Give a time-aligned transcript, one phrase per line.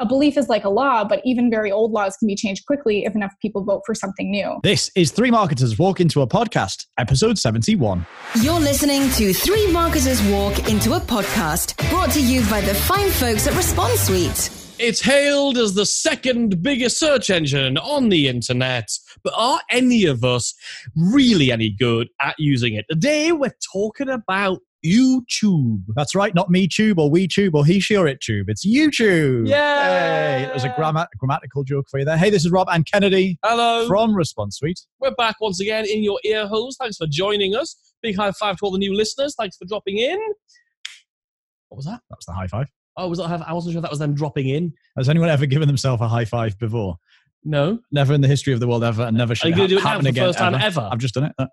[0.00, 3.04] a belief is like a law, but even very old laws can be changed quickly
[3.04, 4.58] if enough people vote for something new.
[4.62, 8.04] This is Three Marketers Walk Into a Podcast, episode 71.
[8.40, 13.10] You're listening to Three Marketers Walk Into a Podcast, brought to you by the fine
[13.10, 14.50] folks at Response Suite.
[14.80, 18.88] It's hailed as the second biggest search engine on the internet.
[19.22, 20.52] But are any of us
[20.96, 22.84] really any good at using it?
[22.90, 25.82] Today we're talking about YouTube.
[25.96, 28.48] That's right, not me tube or we tube or he, she, or it tube.
[28.48, 29.48] It's YouTube.
[29.48, 29.54] Yay!
[29.54, 32.16] Hey, that was a gramma- grammatical joke for you there.
[32.16, 33.86] Hey, this is Rob and Kennedy Hello.
[33.86, 34.80] from Response Suite.
[35.00, 36.76] We're back once again in your ear holes.
[36.78, 37.76] Thanks for joining us.
[38.02, 39.34] Big high five to all the new listeners.
[39.38, 40.18] Thanks for dropping in.
[41.68, 42.00] What was that?
[42.10, 42.68] That was the high five.
[42.96, 43.42] Oh, was that?
[43.48, 44.72] I wasn't sure that was them dropping in.
[44.96, 46.96] Has anyone ever given themselves a high five before?
[47.42, 47.78] No.
[47.90, 49.76] Never in the history of the world ever, and never Are should you going do
[49.78, 50.24] it now happen for the again.
[50.26, 50.88] first time ever?
[50.92, 51.48] I've just done it.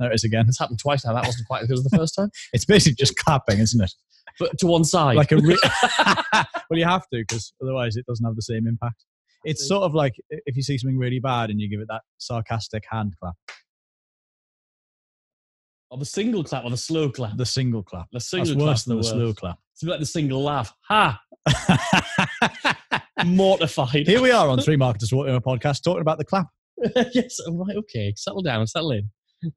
[0.00, 0.46] There it is again.
[0.48, 1.12] It's happened twice now.
[1.12, 2.30] That wasn't quite as good as the first time.
[2.54, 3.92] It's basically just clapping, isn't it?
[4.38, 5.16] But to one side.
[5.16, 5.58] Like a re-
[6.70, 9.04] well, you have to because otherwise it doesn't have the same impact.
[9.44, 12.02] It's sort of like if you see something really bad and you give it that
[12.18, 13.34] sarcastic hand clap,
[15.90, 17.36] or the single clap or the slow clap.
[17.36, 18.06] the single clap.
[18.12, 19.58] The single That's clap's worse than the, slow clap.
[19.74, 20.72] It's like the single laugh.
[20.88, 21.20] Ha!
[23.26, 24.06] Mortified.
[24.06, 26.46] Here we are on Three Marketers a podcast talking about the clap.
[27.12, 28.14] yes, right, okay.
[28.16, 29.10] Settle down, settle in.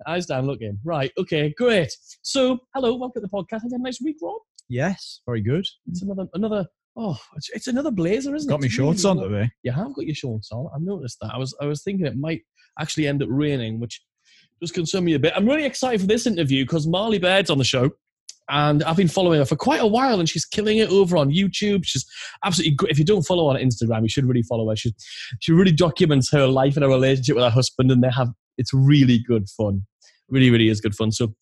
[0.07, 0.79] Eyes down, looking.
[0.83, 1.91] Right, okay, great.
[2.21, 3.61] So, hello, welcome to the podcast.
[3.61, 4.41] Have you had a nice week, Rob?
[4.69, 5.65] Yes, very good.
[5.89, 8.63] It's another, another, oh, it's, it's another blazer, isn't Got it?
[8.63, 9.51] me shorts really on today.
[9.63, 10.67] You have got your shorts on.
[10.73, 11.33] I've noticed that.
[11.33, 12.41] I was, I was thinking it might
[12.79, 14.01] actually end up raining, which
[14.61, 15.33] does concern me a bit.
[15.35, 17.89] I'm really excited for this interview because Marley Baird's on the show.
[18.49, 21.31] And I've been following her for quite a while, and she's killing it over on
[21.31, 21.85] YouTube.
[21.85, 22.05] She's
[22.43, 22.91] absolutely great.
[22.91, 24.75] If you don't follow her on Instagram, you should really follow her.
[24.75, 24.93] She
[25.39, 28.73] she really documents her life and her relationship with her husband, and they have it's
[28.73, 29.85] really good fun.
[30.29, 31.11] Really, really is good fun.
[31.11, 31.33] So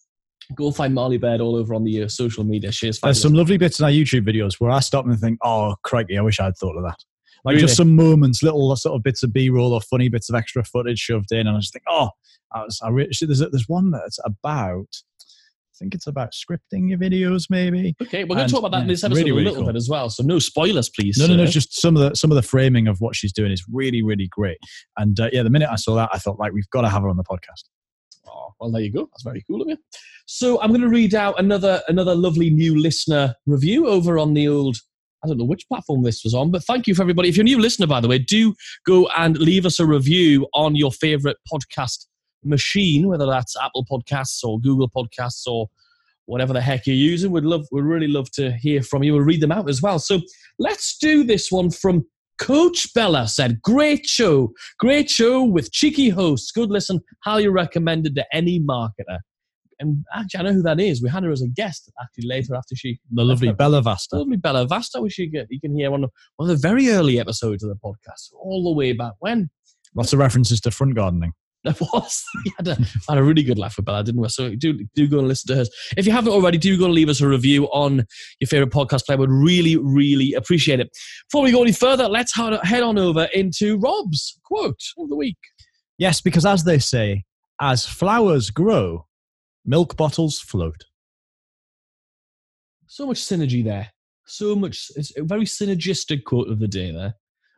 [0.56, 2.72] go find Marley Baird all over on the uh, social media.
[2.72, 5.76] She There's some lovely bits in our YouTube videos where I stop and think, oh,
[5.84, 6.98] crikey, I wish I'd thought of that.
[7.44, 7.66] Like Really?
[7.66, 10.64] just some moments, little sort of bits of B roll or funny bits of extra
[10.64, 11.48] footage shoved in.
[11.48, 12.10] And I just think, oh,
[12.54, 14.88] I was, I re- there's, a, there's one that's about,
[15.82, 17.96] think it's about scripting your videos, maybe.
[18.02, 19.66] Okay, we're going to talk about that in this episode really, a little cool.
[19.66, 20.10] bit as well.
[20.10, 21.18] So no spoilers, please.
[21.18, 21.46] No, no, no.
[21.46, 24.30] Just some of the some of the framing of what she's doing is really, really
[24.32, 24.60] great.
[24.98, 27.02] And uh, yeah, the minute I saw that, I thought like we've got to have
[27.02, 27.64] her on the podcast.
[28.28, 29.10] Oh, well, there you go.
[29.12, 29.78] That's very cool of you.
[30.28, 34.48] So I'm going to read out another another lovely new listener review over on the
[34.48, 34.78] old.
[35.24, 37.30] I don't know which platform this was on, but thank you for everybody.
[37.30, 38.56] If you're a new listener, by the way, do
[38.88, 42.08] go and leave us a review on your favorite podcast
[42.44, 45.68] machine, whether that's Apple Podcasts or Google Podcasts or
[46.26, 47.32] whatever the heck you're using.
[47.32, 49.14] We'd love, we'd really love to hear from you.
[49.14, 50.00] We'll read them out as well.
[50.00, 50.22] So
[50.60, 52.06] let's do this one from
[52.40, 54.52] Coach Bella said, Great show.
[54.80, 56.52] Great show with cheeky hosts.
[56.52, 57.00] Good listen.
[57.24, 59.20] Highly recommended to any marketer.
[59.80, 61.02] And actually, I know who that is.
[61.02, 63.00] We had her as a guest actually later after she.
[63.12, 64.18] The lovely Bella the Vasta.
[64.18, 66.10] lovely Bella Vasta, which you get you can hear on one
[66.40, 69.50] of the very early episodes of the podcast, all the way back when.
[69.96, 71.34] Lots of references to front gardening.
[71.64, 72.24] There was.
[72.44, 72.76] We had a,
[73.08, 74.30] had a really good laugh with Bella, didn't we?
[74.30, 75.70] So do do go and listen to hers.
[75.96, 78.06] If you haven't already, do go and leave us a review on
[78.40, 79.18] your favorite podcast player.
[79.18, 80.90] Would really, really appreciate it.
[81.30, 85.16] Before we go any further, let's head head on over into Rob's quote of the
[85.16, 85.38] week.
[85.98, 87.26] Yes, because as they say,
[87.60, 89.06] as flowers grow,
[89.64, 90.86] milk bottles float.
[92.88, 93.92] So much synergy there.
[94.26, 94.90] So much.
[94.96, 97.14] It's a very synergistic quote of the day there.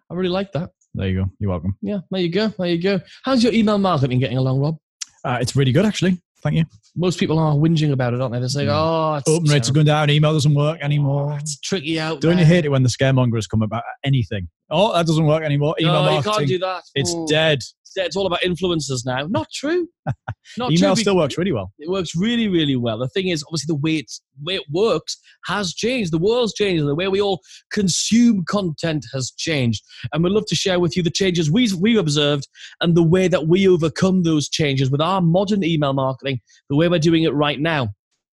[0.10, 0.72] I really like that.
[0.96, 1.30] There you go.
[1.40, 1.76] You're welcome.
[1.82, 2.50] Yeah, there you go.
[2.50, 3.00] There you go.
[3.24, 4.78] How's your email marketing getting along, Rob?
[5.26, 6.22] Uh, it's really good, actually.
[6.44, 6.66] Thank you.
[6.96, 8.40] Most people are whinging about it, aren't they?
[8.40, 10.10] They're saying, "Oh, it's Open rates are going down.
[10.10, 11.38] Email doesn't work anymore.
[11.40, 14.50] It's tricky out Don't you hate it when the scaremongers come about anything?
[14.70, 15.74] Oh, that doesn't work anymore.
[15.80, 16.84] Email no, you can't do that.
[16.96, 17.26] It's Oh.
[17.28, 17.60] dead.
[17.96, 19.28] It's all about influencers now.
[19.28, 19.88] Not true.
[20.58, 21.02] Not Email true.
[21.02, 21.72] still works really well.
[21.80, 22.98] It works really, really well.
[22.98, 26.12] The thing is, obviously, the way it's way it works has changed.
[26.12, 29.84] The world's changed, and the way we all consume content has changed.
[30.12, 32.48] And we'd love to share with you the changes we've we've observed
[32.82, 36.40] and the way that we overcome those changes with our modern email marketing,
[36.70, 37.90] the way we're doing it right now.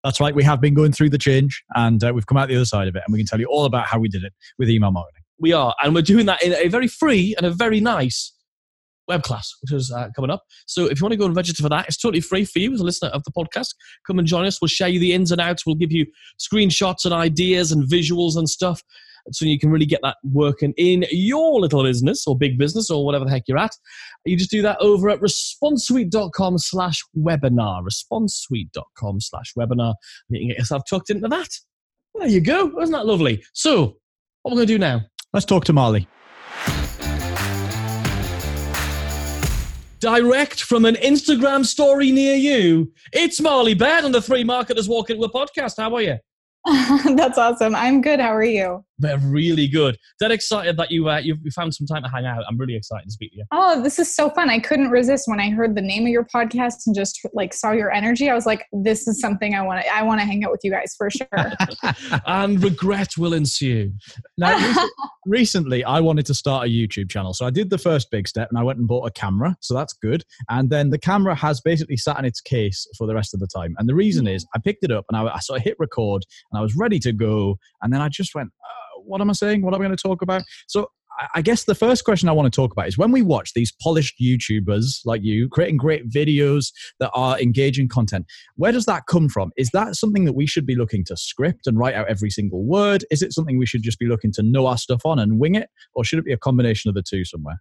[0.05, 0.35] That's right.
[0.35, 2.89] We have been going through the change and uh, we've come out the other side
[2.89, 3.03] of it.
[3.07, 5.23] And we can tell you all about how we did it with email marketing.
[5.41, 8.33] We are, and we're doing that in a very free and a very nice
[9.09, 10.43] web class, which is uh, coming up.
[10.67, 12.73] So if you want to go and register for that, it's totally free for you
[12.73, 13.75] as a listener of the podcast.
[14.07, 14.61] Come and join us.
[14.61, 15.67] We'll share you the ins and outs.
[15.67, 16.07] We'll give you
[16.39, 18.83] screenshots and ideas and visuals and stuff.
[19.31, 23.05] So you can really get that working in your little business or big business or
[23.05, 23.73] whatever the heck you're at.
[24.25, 27.83] You just do that over at responsesuite.com slash webinar.
[27.85, 29.95] Responsesuite.com slash webinar.
[30.29, 31.49] And you can get yourself tucked into that.
[32.15, 32.81] There you go.
[32.81, 33.45] Isn't that lovely?
[33.53, 33.99] So
[34.43, 35.03] what we're going to do now
[35.33, 36.09] Let's talk to Marley.
[39.99, 42.93] Direct from an Instagram story near you.
[43.13, 45.75] It's Marley Baird on the Three Marketers Walk Into a Podcast.
[45.79, 46.19] How are you?
[47.17, 47.75] That's awesome.
[47.75, 48.21] I'm good.
[48.21, 48.85] How are you?
[48.99, 49.97] They're really good.
[50.21, 52.43] Dead excited that you uh, you found some time to hang out.
[52.49, 53.45] I'm really excited to speak to you.
[53.53, 54.51] Oh, this is so fun!
[54.51, 57.73] I couldn't resist when I heard the name of your podcast and just like saw
[57.73, 58.29] your energy.
[58.29, 59.95] I was like, this is something I want to.
[59.95, 61.29] I want to hang out with you guys for sure.
[62.27, 63.93] and regret will ensue.
[64.37, 64.87] Now,
[65.27, 68.49] recently, I wanted to start a YouTube channel, so I did the first big step,
[68.51, 69.57] and I went and bought a camera.
[69.61, 70.25] So that's good.
[70.49, 73.49] And then the camera has basically sat in its case for the rest of the
[73.55, 73.75] time.
[73.79, 76.25] And the reason is, I picked it up and I, I sort of hit record,
[76.51, 78.51] and I was ready to go, and then I just went.
[78.65, 79.63] Oh, what am I saying?
[79.63, 80.43] What am I going to talk about?
[80.67, 80.89] So
[81.35, 83.73] I guess the first question I want to talk about is when we watch these
[83.83, 86.71] polished YouTubers like you creating great videos
[87.01, 88.27] that are engaging content,
[88.57, 89.51] where does that come from?
[89.57, 92.65] Is that something that we should be looking to script and write out every single
[92.65, 93.05] word?
[93.11, 95.57] Is it something we should just be looking to know our stuff on and wing
[95.57, 95.69] it?
[95.95, 97.61] Or should it be a combination of the two somewhere?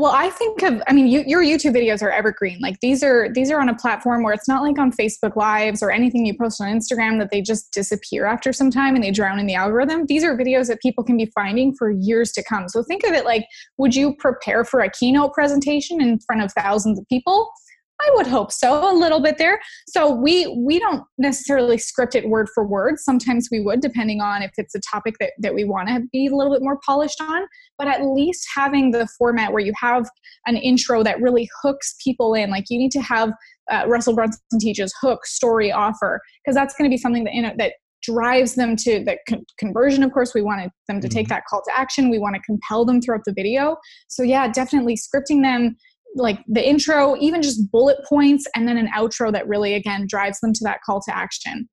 [0.00, 2.58] Well, I think of I mean you, your YouTube videos are evergreen.
[2.58, 5.82] Like these are these are on a platform where it's not like on Facebook Lives
[5.82, 9.10] or anything you post on Instagram that they just disappear after some time and they
[9.10, 10.06] drown in the algorithm.
[10.06, 12.66] These are videos that people can be finding for years to come.
[12.70, 13.44] So think of it like
[13.76, 17.52] would you prepare for a keynote presentation in front of thousands of people?
[18.00, 19.60] I would hope so, a little bit there.
[19.88, 22.98] So we we don't necessarily script it word for word.
[22.98, 26.26] Sometimes we would, depending on if it's a topic that, that we want to be
[26.26, 27.42] a little bit more polished on.
[27.78, 30.08] But at least having the format where you have
[30.46, 33.32] an intro that really hooks people in, like you need to have
[33.70, 37.42] uh, Russell Brunson teaches hook, story, offer, because that's going to be something that you
[37.42, 41.26] know that drives them to the con- conversion of course we wanted them to take
[41.26, 41.34] mm-hmm.
[41.34, 43.76] that call to action we want to compel them throughout the video
[44.08, 45.76] so yeah definitely scripting them
[46.14, 50.40] like the intro, even just bullet points, and then an outro that really, again, drives
[50.40, 51.68] them to that call to action.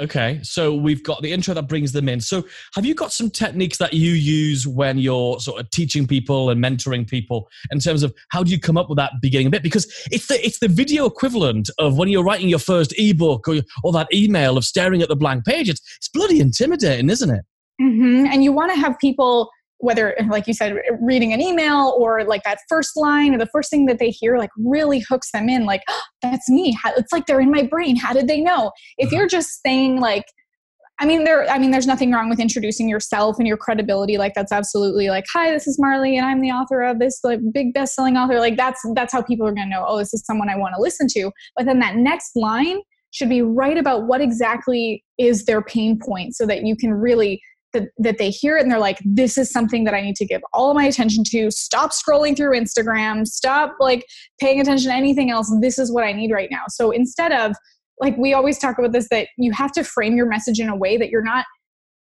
[0.00, 2.20] Okay, so we've got the intro that brings them in.
[2.20, 2.42] So,
[2.74, 6.62] have you got some techniques that you use when you're sort of teaching people and
[6.62, 9.62] mentoring people in terms of how do you come up with that beginning bit?
[9.62, 13.60] Because it's the it's the video equivalent of when you're writing your first ebook or
[13.84, 15.68] or that email of staring at the blank page.
[15.68, 17.44] It's it's bloody intimidating, isn't it?
[17.80, 18.26] Mm-hmm.
[18.32, 19.48] And you want to have people
[19.84, 23.70] whether like you said reading an email or like that first line or the first
[23.70, 27.12] thing that they hear like really hooks them in like oh, that's me how, it's
[27.12, 29.16] like they're in my brain how did they know if uh-huh.
[29.16, 30.24] you're just saying like
[31.00, 31.48] I mean, there.
[31.50, 34.16] I mean, there's nothing wrong with introducing yourself and your credibility.
[34.16, 37.40] Like that's absolutely like, hi, this is Marley, and I'm the author of this like
[37.52, 38.38] big best-selling author.
[38.38, 39.84] Like that's that's how people are going to know.
[39.86, 41.32] Oh, this is someone I want to listen to.
[41.56, 42.78] But then that next line
[43.10, 47.40] should be right about what exactly is their pain point, so that you can really
[47.74, 50.24] that, that they hear it and they're like this is something that i need to
[50.24, 51.50] give all of my attention to.
[51.50, 53.26] Stop scrolling through instagram.
[53.26, 54.06] Stop like
[54.40, 55.54] paying attention to anything else.
[55.60, 56.62] This is what i need right now.
[56.68, 57.54] So instead of
[58.00, 60.76] like we always talk about this that you have to frame your message in a
[60.76, 61.44] way that you're not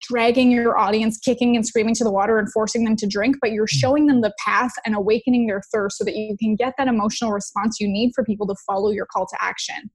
[0.02, 3.52] dragging your audience kicking and screaming to the water and forcing them to drink but
[3.52, 3.80] you're mm.
[3.80, 7.32] showing them the path and awakening their thirst so that you can get that emotional
[7.32, 9.90] response you need for people to follow your call to action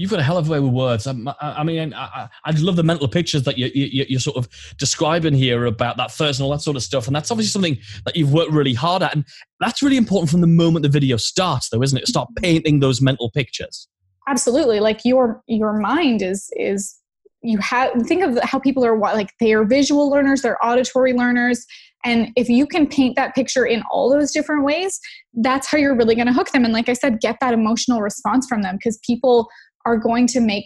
[0.00, 1.06] You've got a hell of a way with words.
[1.06, 4.48] I, I mean, I, I, love the mental pictures that you, you, you're sort of
[4.78, 7.06] describing here about that first and all that sort of stuff.
[7.06, 7.76] And that's obviously something
[8.06, 9.14] that you've worked really hard at.
[9.14, 9.26] And
[9.60, 12.08] that's really important from the moment the video starts, though, isn't it?
[12.08, 13.88] Start painting those mental pictures.
[14.26, 14.80] Absolutely.
[14.80, 16.96] Like your your mind is is
[17.42, 21.66] you have think of how people are like they are visual learners, they're auditory learners.
[22.06, 24.98] And if you can paint that picture in all those different ways,
[25.34, 26.64] that's how you're really going to hook them.
[26.64, 29.50] And like I said, get that emotional response from them because people
[29.86, 30.64] are going to make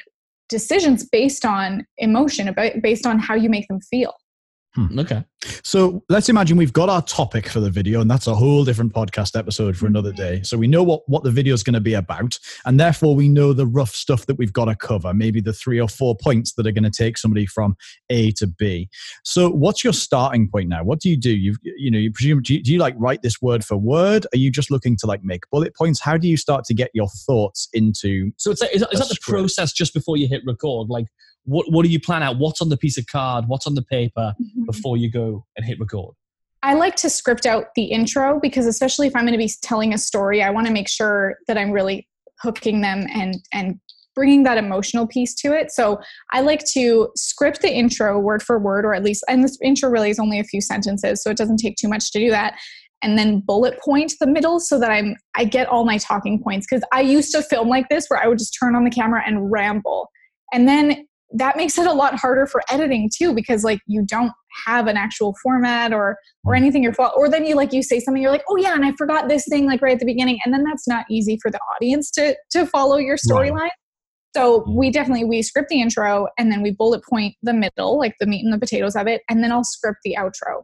[0.48, 4.12] decisions based on emotion, based on how you make them feel.
[4.74, 4.98] Hmm.
[4.98, 5.24] Okay.
[5.62, 8.92] So let's imagine we've got our topic for the video, and that's a whole different
[8.92, 10.42] podcast episode for another day.
[10.42, 13.28] So we know what, what the video is going to be about, and therefore we
[13.28, 16.54] know the rough stuff that we've got to cover, maybe the three or four points
[16.54, 17.76] that are going to take somebody from
[18.10, 18.88] A to B.
[19.22, 20.82] So what's your starting point now?
[20.82, 21.34] What do you do?
[21.34, 24.26] You you know, you presume do you, do you like write this word for word?
[24.32, 26.00] Are you just looking to like make bullet points?
[26.00, 28.32] How do you start to get your thoughts into?
[28.38, 30.88] So it's is, is that the process just before you hit record?
[30.88, 31.06] Like
[31.44, 32.38] what what do you plan out?
[32.38, 33.44] What's on the piece of card?
[33.46, 34.64] What's on the paper mm-hmm.
[34.64, 36.14] before you go and hit record?
[36.62, 39.92] I like to script out the intro because especially if I'm going to be telling
[39.92, 42.08] a story, I want to make sure that I'm really
[42.40, 43.78] hooking them and and
[44.14, 45.72] bringing that emotional piece to it.
[45.72, 46.00] So
[46.32, 49.90] I like to script the intro word for word, or at least, and this intro
[49.90, 52.54] really is only a few sentences, so it doesn't take too much to do that.
[53.02, 56.66] And then bullet point the middle so that I'm I get all my talking points
[56.68, 59.22] because I used to film like this where I would just turn on the camera
[59.26, 60.08] and ramble.
[60.54, 64.32] And then that makes it a lot harder for editing too because like you don't
[64.64, 66.56] have an actual format or or mm.
[66.56, 68.84] anything your fault or then you like you say something you're like oh yeah and
[68.84, 71.50] i forgot this thing like right at the beginning and then that's not easy for
[71.50, 73.72] the audience to to follow your storyline right.
[74.34, 74.76] so mm.
[74.76, 78.26] we definitely we script the intro and then we bullet point the middle like the
[78.26, 80.62] meat and the potatoes of it and then i'll script the outro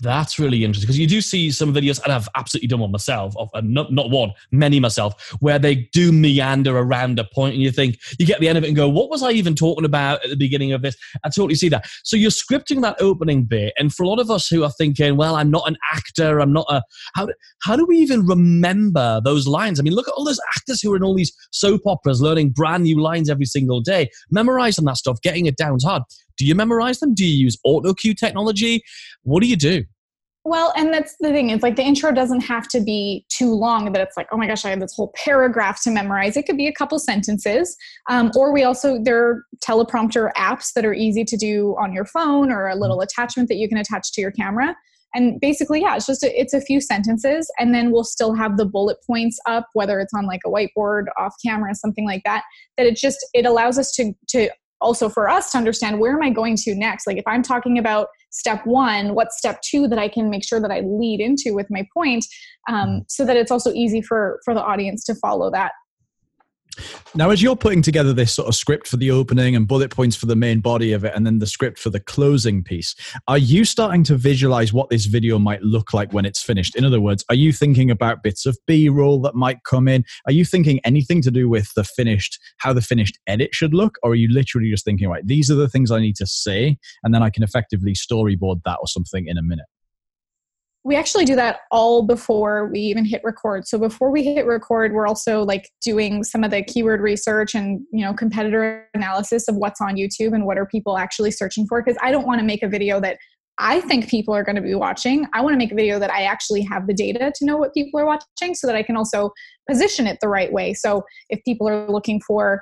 [0.00, 3.34] That's really interesting because you do see some videos, and I've absolutely done one myself,
[3.36, 7.70] of not, not one, many myself, where they do meander around a point, and you
[7.70, 10.24] think you get the end of it and go, "What was I even talking about
[10.24, 11.86] at the beginning of this?" I totally see that.
[12.02, 15.16] So you're scripting that opening bit, and for a lot of us who are thinking,
[15.16, 16.82] "Well, I'm not an actor, I'm not a
[17.14, 20.40] how do, how do we even remember those lines?" I mean, look at all those
[20.56, 24.08] actors who are in all these soap operas, learning brand new lines every single day,
[24.30, 26.02] memorizing that stuff, getting it down hard.
[26.40, 27.12] Do you memorize them?
[27.12, 28.82] Do you use auto cue technology?
[29.24, 29.84] What do you do?
[30.46, 31.50] Well, and that's the thing.
[31.50, 34.46] It's like the intro doesn't have to be too long that it's like, oh my
[34.46, 36.38] gosh, I have this whole paragraph to memorize.
[36.38, 37.76] It could be a couple sentences.
[38.08, 42.06] Um, or we also, there are teleprompter apps that are easy to do on your
[42.06, 44.74] phone or a little attachment that you can attach to your camera.
[45.14, 48.56] And basically, yeah, it's just a, it's a few sentences, and then we'll still have
[48.56, 52.44] the bullet points up, whether it's on like a whiteboard, off camera, something like that.
[52.78, 56.22] That it just it allows us to to also for us to understand where am
[56.22, 57.06] I going to next.
[57.06, 60.60] Like if I'm talking about step one what's step two that i can make sure
[60.60, 62.24] that i lead into with my point
[62.68, 65.72] um, so that it's also easy for for the audience to follow that
[67.14, 70.16] now, as you're putting together this sort of script for the opening and bullet points
[70.16, 72.94] for the main body of it, and then the script for the closing piece,
[73.26, 76.76] are you starting to visualize what this video might look like when it's finished?
[76.76, 80.04] In other words, are you thinking about bits of B roll that might come in?
[80.26, 83.96] Are you thinking anything to do with the finished, how the finished edit should look?
[84.02, 86.78] Or are you literally just thinking, right, these are the things I need to say,
[87.02, 89.66] and then I can effectively storyboard that or something in a minute?
[90.82, 93.66] We actually do that all before we even hit record.
[93.66, 97.80] So before we hit record we're also like doing some of the keyword research and
[97.92, 101.82] you know competitor analysis of what's on youtube and what are people actually searching for.
[101.82, 103.18] Because i don't want to make a video that
[103.58, 105.26] i think people are going to be watching.
[105.34, 107.74] I want to make a video that i actually have the data to know what
[107.74, 109.32] people are watching so that i can also
[109.68, 110.72] position it the right way.
[110.72, 112.60] So if people are looking for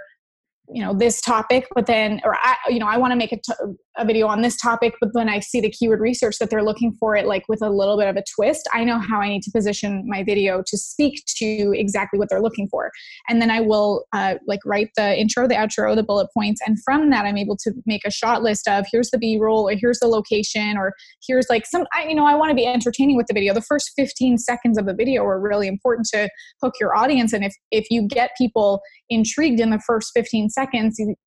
[0.72, 3.36] you know this topic but then or i you know i want to make a,
[3.36, 6.62] t- a video on this topic but then i see the keyword research that they're
[6.62, 9.28] looking for it like with a little bit of a twist i know how i
[9.28, 12.90] need to position my video to speak to exactly what they're looking for.
[13.28, 16.76] And then i will uh, like write the intro the outro the bullet points and
[16.84, 19.98] from that i'm able to make a shot list of here's the b-roll or here's
[20.00, 20.92] the location or
[21.26, 23.54] here's like some I, you know i want to be entertaining with the video.
[23.54, 26.28] The first 15 seconds of the video are really important to
[26.62, 30.57] hook your audience and if if you get people intrigued in the first 15 seconds,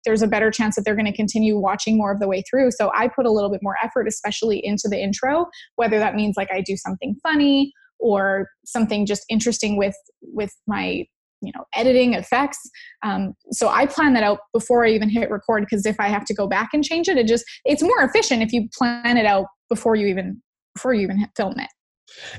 [0.04, 2.70] there's a better chance that they're going to continue watching more of the way through.
[2.72, 5.46] So I put a little bit more effort, especially into the intro,
[5.76, 11.04] whether that means like I do something funny or something just interesting with with my
[11.42, 12.58] you know editing effects
[13.02, 16.25] um, so i plan that out before i even hit record because if i have
[16.25, 19.26] to go back and change it it just it's more efficient if you plan it
[19.26, 20.40] out before you even
[20.75, 21.68] before you even film it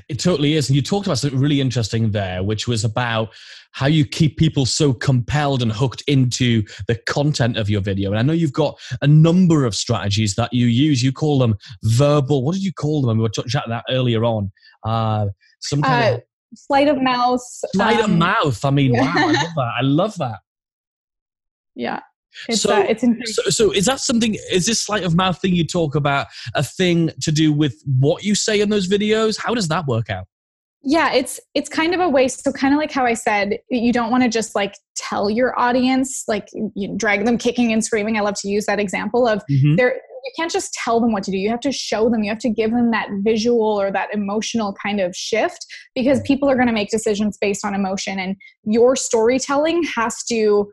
[0.08, 0.68] it totally is.
[0.68, 3.30] And you talked about something really interesting there, which was about
[3.72, 8.10] how you keep people so compelled and hooked into the content of your video.
[8.10, 11.02] And I know you've got a number of strategies that you use.
[11.02, 12.44] You call them verbal.
[12.44, 13.10] What did you call them?
[13.10, 14.52] I mean we were chatting that earlier on.
[14.84, 15.28] Uh,
[15.60, 16.22] some kind uh, of
[16.54, 17.40] sleight of mouth.
[17.42, 18.64] Sleight um, of mouth.
[18.64, 19.14] I mean, yeah.
[19.16, 19.72] wow, I love that.
[19.78, 20.38] I love that.
[21.74, 22.00] Yeah.
[22.48, 24.36] It's, so, uh, it's so, so is that something?
[24.50, 28.24] Is this sleight of mouth thing you talk about a thing to do with what
[28.24, 29.38] you say in those videos?
[29.38, 30.26] How does that work out?
[30.84, 33.92] yeah it's it's kind of a way so kind of like how i said you
[33.92, 38.16] don't want to just like tell your audience like you drag them kicking and screaming
[38.16, 39.76] i love to use that example of mm-hmm.
[39.76, 42.30] there you can't just tell them what to do you have to show them you
[42.30, 46.54] have to give them that visual or that emotional kind of shift because people are
[46.54, 50.70] going to make decisions based on emotion and your storytelling has to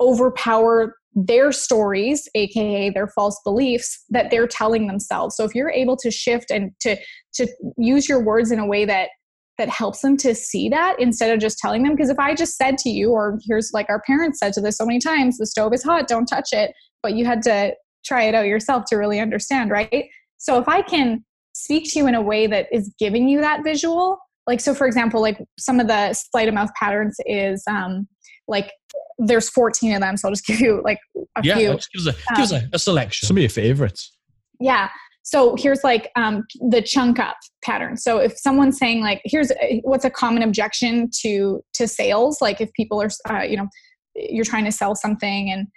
[0.00, 5.36] overpower their stories aka their false beliefs that they're telling themselves.
[5.36, 6.96] So if you're able to shift and to
[7.34, 9.10] to use your words in a way that
[9.58, 11.92] that helps them to see that instead of just telling them.
[11.92, 14.76] Because if i just said to you or here's like our parents said to this
[14.78, 18.24] so many times the stove is hot don't touch it but you had to try
[18.24, 20.06] it out yourself to really understand right?
[20.38, 23.62] So if i can speak to you in a way that is giving you that
[23.62, 28.08] visual like so for example like some of the sleight of mouth patterns is um
[28.48, 28.72] like
[29.18, 30.98] there's 14 of them, so I'll just give you like
[31.36, 31.70] a yeah, few.
[31.70, 33.26] Yeah, give us, a, give us a, a, selection.
[33.26, 34.16] Some of your favorites.
[34.60, 34.88] Yeah.
[35.24, 37.96] So here's like um, the chunk up pattern.
[37.96, 42.60] So if someone's saying like, here's a, what's a common objection to to sales, like
[42.60, 43.68] if people are, uh, you know,
[44.14, 45.68] you're trying to sell something, and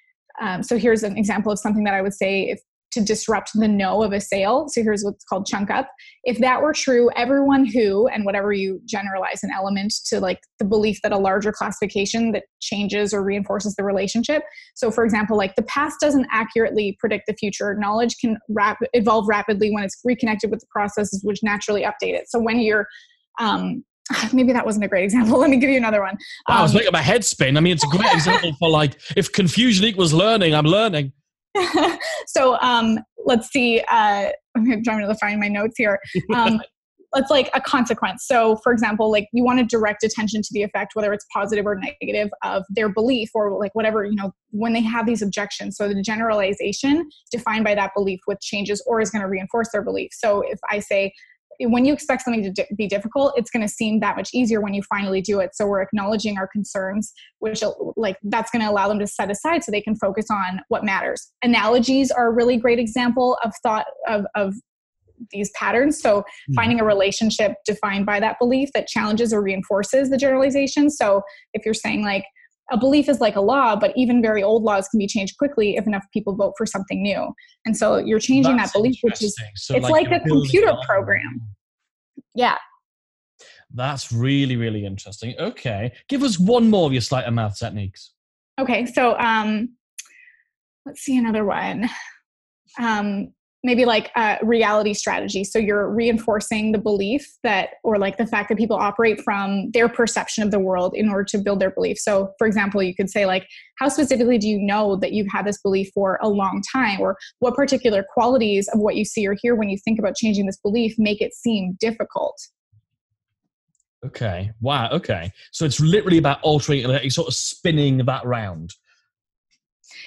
[0.42, 2.60] um, so here's an example of something that I would say if
[2.96, 4.68] to disrupt the no of a sale.
[4.70, 5.90] So here's what's called chunk up.
[6.24, 10.66] If that were true, everyone who, and whatever you generalize an element to like the
[10.66, 14.44] belief that a larger classification that changes or reinforces the relationship.
[14.76, 17.76] So for example, like the past doesn't accurately predict the future.
[17.76, 22.30] Knowledge can rap- evolve rapidly when it's reconnected with the processes which naturally update it.
[22.30, 22.88] So when you're
[23.40, 23.84] um,
[24.34, 25.40] maybe that wasn't a great example.
[25.40, 26.18] Let me give you another one.
[26.48, 27.58] Um, I was um, making my head spin.
[27.58, 31.14] I mean, it's a great example for like if confusion equals learning, I'm learning.
[32.28, 33.82] so um, let's see.
[33.90, 36.00] Uh, I'm trying to find my notes here.
[36.34, 36.62] Um,
[37.16, 38.26] it's like a consequence.
[38.28, 41.66] So, for example, like you want to direct attention to the effect, whether it's positive
[41.66, 45.78] or negative, of their belief or like whatever, you know, when they have these objections.
[45.78, 49.82] So, the generalization defined by that belief with changes or is going to reinforce their
[49.82, 50.12] belief.
[50.14, 51.14] So, if I say,
[51.60, 54.62] when you expect something to di- be difficult, it's going to seem that much easier
[54.62, 55.56] when you finally do it.
[55.56, 57.64] So we're acknowledging our concerns, which
[57.96, 60.84] like that's going to allow them to set aside so they can focus on what
[60.84, 61.32] matters.
[61.44, 64.56] Analogies are a really great example of thought of, of
[65.32, 66.02] these patterns.
[66.02, 66.54] So mm-hmm.
[66.54, 70.90] finding a relationship defined by that belief that challenges or reinforces the generalization.
[70.90, 71.22] So
[71.54, 72.26] if you're saying like
[72.72, 75.78] a belief is like a law, but even very old laws can be changed quickly
[75.78, 77.32] if enough people vote for something new.
[77.66, 80.74] And so you're changing That's that belief, which is so it's like, like a computer
[80.86, 81.42] program.
[82.34, 82.58] Yeah.
[83.74, 85.36] That's really, really interesting.
[85.40, 85.92] Okay.
[86.08, 88.14] Give us one more of your sleight of mouth techniques.
[88.60, 88.86] Okay.
[88.86, 89.76] So um
[90.86, 91.90] let's see another one.
[92.80, 93.34] Um
[93.66, 95.44] maybe like a reality strategy.
[95.44, 99.90] So you're reinforcing the belief that or like the fact that people operate from their
[99.90, 101.98] perception of the world in order to build their belief.
[101.98, 103.48] So for example you could say like
[103.80, 107.02] how specifically do you know that you've had this belief for a long time?
[107.02, 110.46] Or what particular qualities of what you see or hear when you think about changing
[110.46, 112.40] this belief make it seem difficult?
[114.06, 114.52] Okay.
[114.62, 114.90] Wow.
[114.92, 115.32] Okay.
[115.52, 118.72] So it's literally about altering like sort of spinning that round.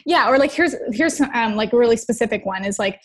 [0.07, 0.31] Yeah.
[0.31, 3.01] Or like here's here's um, like a really specific one is like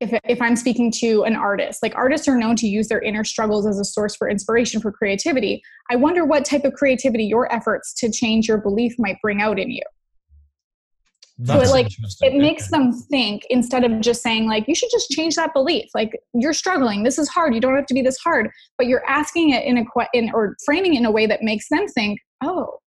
[0.00, 3.24] if, if i'm speaking to an artist like artists are known to use their inner
[3.24, 5.62] struggles as a source for inspiration for creativity.
[5.90, 9.58] I wonder what type of creativity your efforts to change your belief might bring out
[9.58, 9.82] in you.
[11.40, 14.90] That's so it like it makes them think instead of just saying like you should
[14.90, 15.88] just change that belief.
[15.94, 17.04] Like you're struggling.
[17.04, 17.54] This is hard.
[17.54, 18.50] You don't have to be this hard.
[18.76, 21.68] But you're asking it in a in or framing it in a way that makes
[21.68, 22.78] them think oh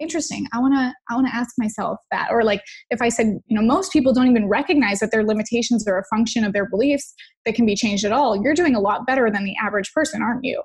[0.00, 0.46] interesting.
[0.52, 2.28] I want to i want to ask myself that.
[2.30, 5.86] Or like if i said you know most people don't even recognize that their limitations
[5.86, 7.14] are a function of their beliefs
[7.46, 8.42] that can be changed at all.
[8.42, 10.62] You're doing a lot better than the average person aren't you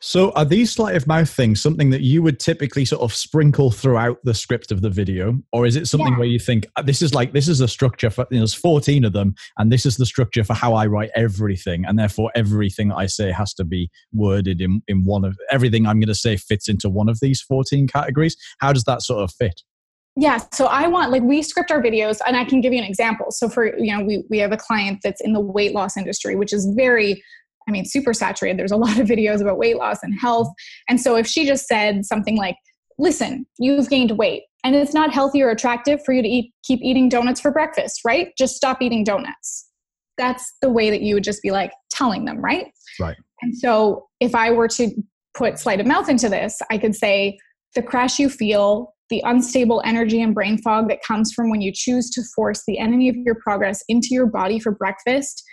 [0.00, 3.70] so, are these sleight of mouth things something that you would typically sort of sprinkle
[3.70, 6.18] throughout the script of the video, or is it something yeah.
[6.18, 8.26] where you think uh, this is like this is a structure for?
[8.30, 11.10] You know, there's 14 of them, and this is the structure for how I write
[11.14, 15.86] everything, and therefore everything I say has to be worded in in one of everything
[15.86, 18.36] I'm going to say fits into one of these 14 categories.
[18.58, 19.62] How does that sort of fit?
[20.16, 22.88] Yeah, so I want like we script our videos, and I can give you an
[22.88, 23.30] example.
[23.30, 26.34] So for you know, we we have a client that's in the weight loss industry,
[26.34, 27.22] which is very
[27.68, 28.58] I mean, super saturated.
[28.58, 30.48] There's a lot of videos about weight loss and health.
[30.88, 32.56] And so if she just said something like,
[32.98, 36.80] listen, you've gained weight and it's not healthy or attractive for you to eat, keep
[36.82, 38.28] eating donuts for breakfast, right?
[38.36, 39.68] Just stop eating donuts.
[40.16, 42.72] That's the way that you would just be like telling them, right?
[42.98, 43.16] Right.
[43.42, 44.90] And so if I were to
[45.34, 47.38] put sleight of mouth into this, I could say,
[47.74, 51.70] the crash you feel, the unstable energy and brain fog that comes from when you
[51.72, 55.44] choose to force the enemy of your progress into your body for breakfast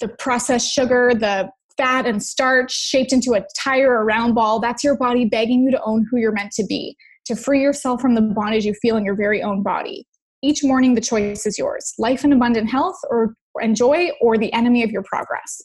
[0.00, 4.82] the processed sugar, the fat and starch shaped into a tire or round ball, that's
[4.82, 8.14] your body begging you to own who you're meant to be, to free yourself from
[8.14, 10.06] the bondage you feel in your very own body.
[10.42, 14.52] Each morning, the choice is yours life and abundant health, or and joy, or the
[14.52, 15.62] enemy of your progress.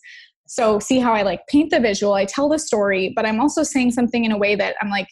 [0.47, 3.63] So, see how I like paint the visual, I tell the story, but I'm also
[3.63, 5.08] saying something in a way that I'm like,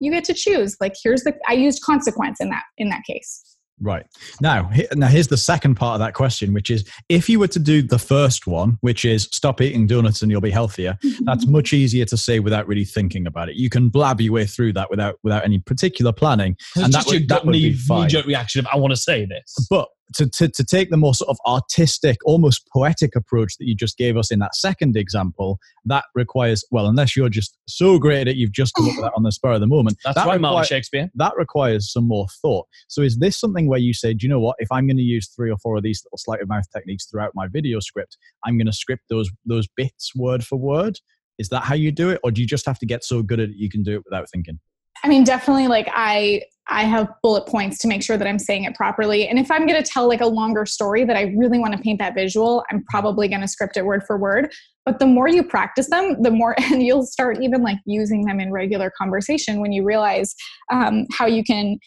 [0.00, 0.76] you get to choose.
[0.80, 3.51] Like, here's the, I used consequence in that, in that case.
[3.82, 4.06] Right.
[4.40, 7.58] Now, now here's the second part of that question, which is if you were to
[7.58, 11.72] do the first one, which is stop eating donuts and you'll be healthier, that's much
[11.72, 13.56] easier to say without really thinking about it.
[13.56, 16.56] You can blab your way through that without without any particular planning.
[16.76, 18.02] And that would, that would be fine.
[18.02, 19.66] knee-jerk reaction of I want to say this.
[19.68, 23.74] But to, to, to take the more sort of artistic, almost poetic approach that you
[23.74, 28.22] just gave us in that second example, that requires, well, unless you're just so great
[28.22, 29.96] at it, you've just come up with that on the spur of the moment.
[30.04, 31.10] That's that right, Martin Shakespeare.
[31.14, 32.66] That requires some more thought.
[32.88, 34.56] So is this something where you say, do you know what?
[34.58, 37.06] If I'm going to use three or four of these little sleight of mouth techniques
[37.06, 40.98] throughout my video script, I'm going to script those, those bits word for word?
[41.38, 42.20] Is that how you do it?
[42.22, 44.02] Or do you just have to get so good at it you can do it
[44.04, 44.58] without thinking?
[45.02, 48.64] I mean, definitely like I I have bullet points to make sure that I'm saying
[48.64, 49.28] it properly.
[49.28, 51.80] And if I'm going to tell like a longer story that I really want to
[51.80, 54.52] paint that visual, I'm probably going to script it word for word.
[54.84, 58.40] But the more you practice them, the more, and you'll start even like using them
[58.40, 60.34] in regular conversation when you realize
[60.72, 61.78] um, how you can.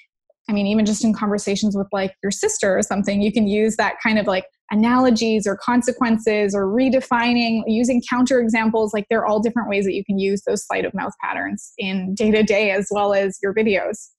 [0.48, 3.78] I mean, even just in conversations with like your sister or something, you can use
[3.78, 8.94] that kind of like analogies or consequences or redefining, using counter examples.
[8.94, 12.14] Like they're all different ways that you can use those sleight of mouth patterns in
[12.14, 14.10] day to day as well as your videos.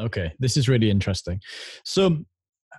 [0.00, 1.40] Okay, this is really interesting.
[1.84, 2.18] So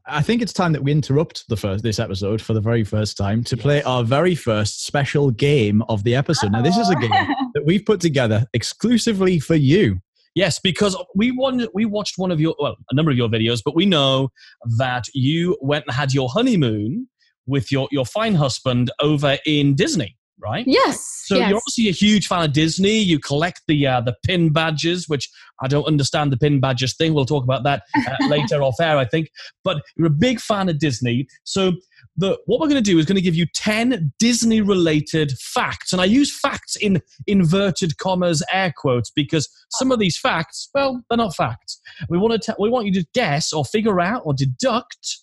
[0.06, 3.18] I think it's time that we interrupt the first this episode for the very first
[3.18, 6.52] time to play our very first special game of the episode.
[6.52, 7.00] Now, this is a oh.
[7.00, 7.12] game
[7.54, 10.00] that we've put together exclusively for you.
[10.36, 13.62] Yes, because we won, we watched one of your well, a number of your videos,
[13.66, 14.30] but we know
[14.78, 17.08] that you went and had your honeymoon
[17.48, 20.64] with your your fine husband over in Disney, right?
[20.68, 21.24] Yes.
[21.26, 21.50] So yes.
[21.50, 22.98] you're obviously a huge fan of Disney.
[23.00, 25.30] You collect the uh, the pin badges, which
[25.62, 27.14] I don't understand the pin badges thing.
[27.14, 29.30] We'll talk about that uh, later off air, I think.
[29.64, 31.28] But you're a big fan of Disney.
[31.44, 31.74] So
[32.16, 35.92] the what we're going to do is going to give you ten Disney related facts,
[35.92, 41.02] and I use facts in inverted commas, air quotes, because some of these facts, well,
[41.10, 41.82] they're not facts.
[42.10, 45.18] We want to we want you to guess or figure out or deduct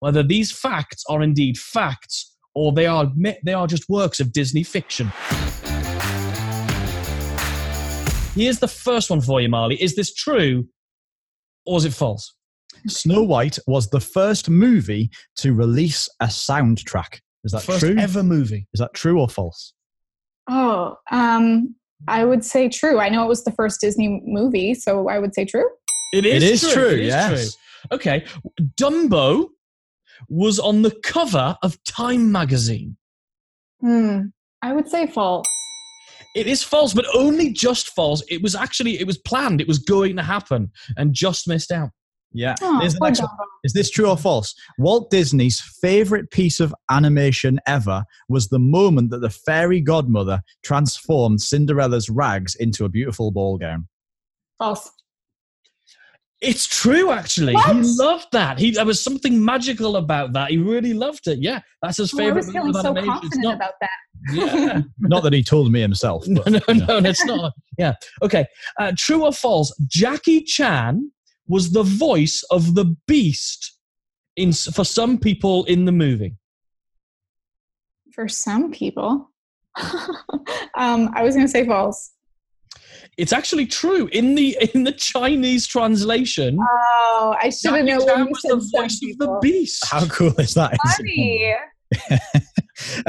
[0.00, 3.12] whether these facts are indeed facts or they are
[3.44, 5.12] they are just works of Disney fiction.
[8.34, 9.80] Here's the first one for you, Marley.
[9.82, 10.66] Is this true
[11.66, 12.34] or is it false?
[12.86, 17.20] Snow White was the first movie to release a soundtrack.
[17.44, 17.96] Is that First true?
[17.98, 18.66] ever movie.
[18.74, 19.72] Is that true or false?
[20.48, 21.74] oh, um,
[22.08, 23.00] I would say true.
[23.00, 25.68] I know it was the first Disney movie, so I would say true.
[26.12, 27.54] It is, It is true, It is yes.
[27.56, 27.96] true.
[27.96, 28.24] Okay.
[28.76, 29.48] Dumbo
[30.28, 32.96] was on the cover of Time magazine.
[33.80, 34.20] Hmm.
[34.62, 35.46] I would say false.
[36.34, 38.22] It is false, but only just false.
[38.28, 39.60] It was actually it was planned.
[39.60, 41.90] It was going to happen and just missed out.
[42.32, 42.54] Yeah.
[42.60, 43.22] Oh, Here's next
[43.64, 44.54] Is this true or false?
[44.78, 51.40] Walt Disney's favorite piece of animation ever was the moment that the fairy godmother transformed
[51.40, 53.88] Cinderella's rags into a beautiful ball gown.
[54.58, 54.90] False.
[56.46, 57.54] It's true, actually.
[57.54, 57.74] What?
[57.76, 58.58] He loved that.
[58.58, 60.50] He there was something magical about that.
[60.50, 61.40] He really loved it.
[61.40, 62.44] Yeah, that's his favorite.
[62.44, 62.64] Oh, I favorite.
[62.66, 63.12] was feeling so animation.
[63.12, 63.90] Confident not- about that.
[64.32, 64.80] Yeah.
[64.98, 66.26] Not that he told me himself.
[66.28, 66.98] no, But, no, you know.
[67.00, 67.52] no, it's not.
[67.78, 67.92] Yeah.
[68.22, 68.46] Okay.
[68.80, 69.72] Uh, true or false?
[69.88, 71.12] Jackie Chan
[71.46, 73.76] was the voice of the Beast
[74.36, 76.34] in for some people in the movie.
[78.12, 79.30] For some people.
[80.76, 82.12] um, I was going to say false.
[83.16, 86.58] It's actually true in the in the Chinese translation.
[86.60, 89.84] Oh, I should have Jackie known Chan was the some voice of the Beast.
[89.88, 90.76] How cool is that?
[90.96, 91.54] Funny.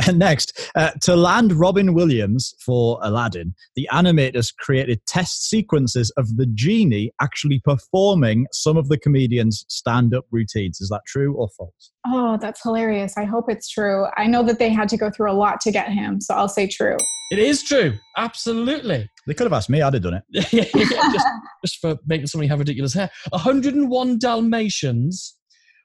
[0.06, 6.38] and next, uh, to land Robin Williams for Aladdin, the animators created test sequences of
[6.38, 10.82] the genie actually performing some of the comedian's stand up routines.
[10.82, 11.92] Is that true or false?
[12.06, 13.18] Oh, that's hilarious.
[13.18, 14.06] I hope it's true.
[14.16, 16.48] I know that they had to go through a lot to get him, so I'll
[16.48, 16.98] say true.
[17.30, 17.94] It is true.
[18.16, 19.10] Absolutely.
[19.26, 20.24] They could have asked me, I'd have done it.
[20.54, 21.28] yeah, yeah, just,
[21.66, 23.10] just for making somebody have ridiculous hair.
[23.32, 25.36] 101 Dalmatians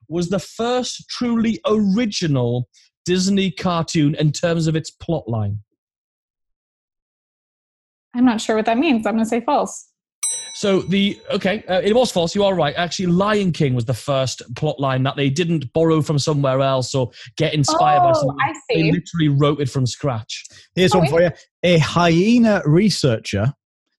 [0.08, 2.68] was the first truly original
[3.04, 5.58] Disney cartoon in terms of its plot line.
[8.14, 9.06] I'm not sure what that means.
[9.06, 9.88] I'm going to say false.
[10.54, 12.34] So the okay, uh, it was false.
[12.34, 12.74] You are right.
[12.76, 16.94] Actually, Lion King was the first plot line that they didn't borrow from somewhere else
[16.94, 18.36] or get inspired by Oh, something.
[18.38, 18.92] I They see.
[18.92, 20.44] literally wrote it from scratch.
[20.74, 21.30] Here's Oh, one for you.
[21.62, 23.54] A hyena researcher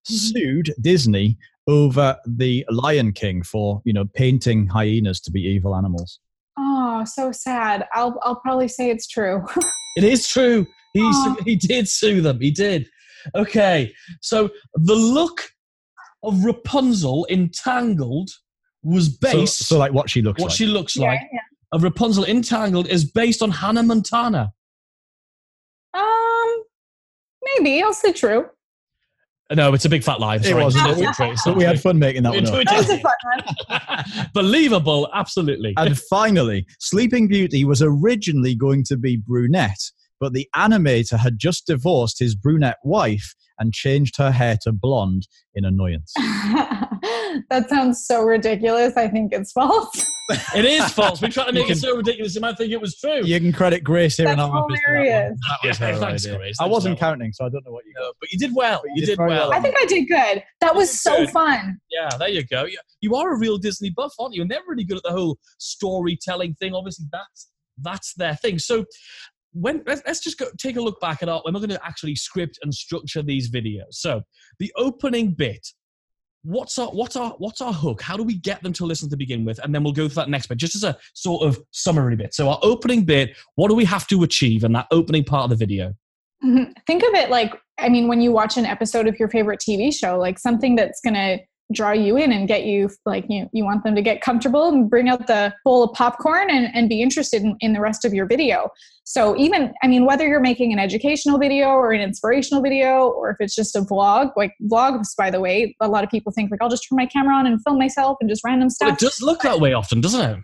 [0.05, 0.15] Mm-hmm.
[0.37, 6.19] sued Disney over the Lion King for, you know, painting hyenas to be evil animals.
[6.95, 7.85] Oh, so sad.
[7.93, 9.45] I'll I'll probably say it's true.
[9.95, 10.65] It is true.
[10.93, 11.35] He Aw.
[11.45, 12.39] he did sue them.
[12.41, 12.87] He did.
[13.35, 15.39] Okay, so the look
[16.23, 18.31] of Rapunzel in Tangled
[18.83, 19.67] was based.
[19.67, 20.57] so like what she looks what like.
[20.57, 21.19] she looks Yeah, like
[21.73, 24.51] of Rapunzel in Tangled is based on Hannah Montana.
[25.93, 26.63] Um,
[27.43, 28.47] maybe I'll say true.
[29.55, 30.35] No, it's a big fat lie.
[30.35, 31.31] It was, It's but we, not true.
[31.31, 32.65] It's but we had fun making that one up.
[32.65, 33.13] That was a fun
[34.07, 34.25] one.
[34.33, 35.73] Believable, absolutely.
[35.77, 39.79] And finally, Sleeping Beauty was originally going to be brunette,
[40.19, 45.27] but the animator had just divorced his brunette wife and changed her hair to blonde
[45.53, 46.11] in annoyance.
[47.49, 48.95] that sounds so ridiculous.
[48.97, 50.09] I think it's false.
[50.55, 51.21] it is false.
[51.21, 53.23] We tried to make You it so ridiculous you might think it was true.
[53.23, 54.79] You can credit Grace here in That's our office.
[54.85, 55.39] for that hilarious.
[55.61, 56.37] That was Yeah, her thanks, idea.
[56.37, 56.55] Grace.
[56.59, 58.03] I wasn't for counting, so I don't know what you got.
[58.03, 58.81] No, but you did well.
[58.83, 59.49] But You, you did, did well.
[59.49, 59.53] well.
[59.53, 60.43] I think I did good.
[60.61, 61.29] That was so Good.
[61.31, 61.77] fun.
[61.91, 62.65] Yeah, there you go.
[62.65, 64.41] You, you are a real Disney buff, aren't you?
[64.41, 66.73] And they're really good at the whole storytelling thing.
[66.73, 67.49] Obviously, that's
[67.81, 68.59] that's their thing.
[68.59, 68.85] So
[69.53, 71.85] when let's, let's just go take a look back at our we're not going to
[71.85, 73.91] actually script and structure these videos.
[73.91, 74.21] So
[74.59, 75.67] the opening bit.
[76.45, 78.01] What's our what's our what's our hook?
[78.01, 79.59] How do we get them to listen to begin with?
[79.63, 82.33] And then we'll go through that next bit, just as a sort of summary bit.
[82.33, 85.51] So our opening bit, what do we have to achieve in that opening part of
[85.51, 85.93] the video?
[86.41, 89.93] Think of it like, I mean, when you watch an episode of your favorite TV
[89.93, 91.39] show, like something that's going to
[91.73, 94.89] draw you in and get you, like, you, you want them to get comfortable and
[94.89, 98.13] bring out the bowl of popcorn and, and be interested in, in the rest of
[98.13, 98.69] your video.
[99.03, 103.31] So, even, I mean, whether you're making an educational video or an inspirational video, or
[103.31, 106.51] if it's just a vlog, like vlogs, by the way, a lot of people think,
[106.51, 108.93] like, I'll just turn my camera on and film myself and just random Well, stuff.
[108.93, 110.39] it does look that way often, doesn't it?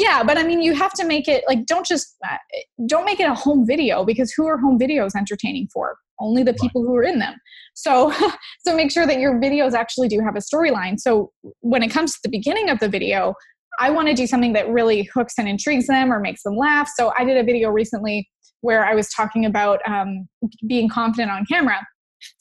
[0.00, 2.38] Yeah, but I mean, you have to make it like don't just uh,
[2.86, 5.98] don't make it a home video because who are home videos entertaining for?
[6.18, 7.34] Only the people who are in them.
[7.74, 8.10] So,
[8.66, 10.98] so make sure that your videos actually do have a storyline.
[10.98, 13.34] So when it comes to the beginning of the video,
[13.78, 16.88] I want to do something that really hooks and intrigues them or makes them laugh.
[16.96, 18.26] So I did a video recently
[18.62, 20.26] where I was talking about um,
[20.66, 21.86] being confident on camera.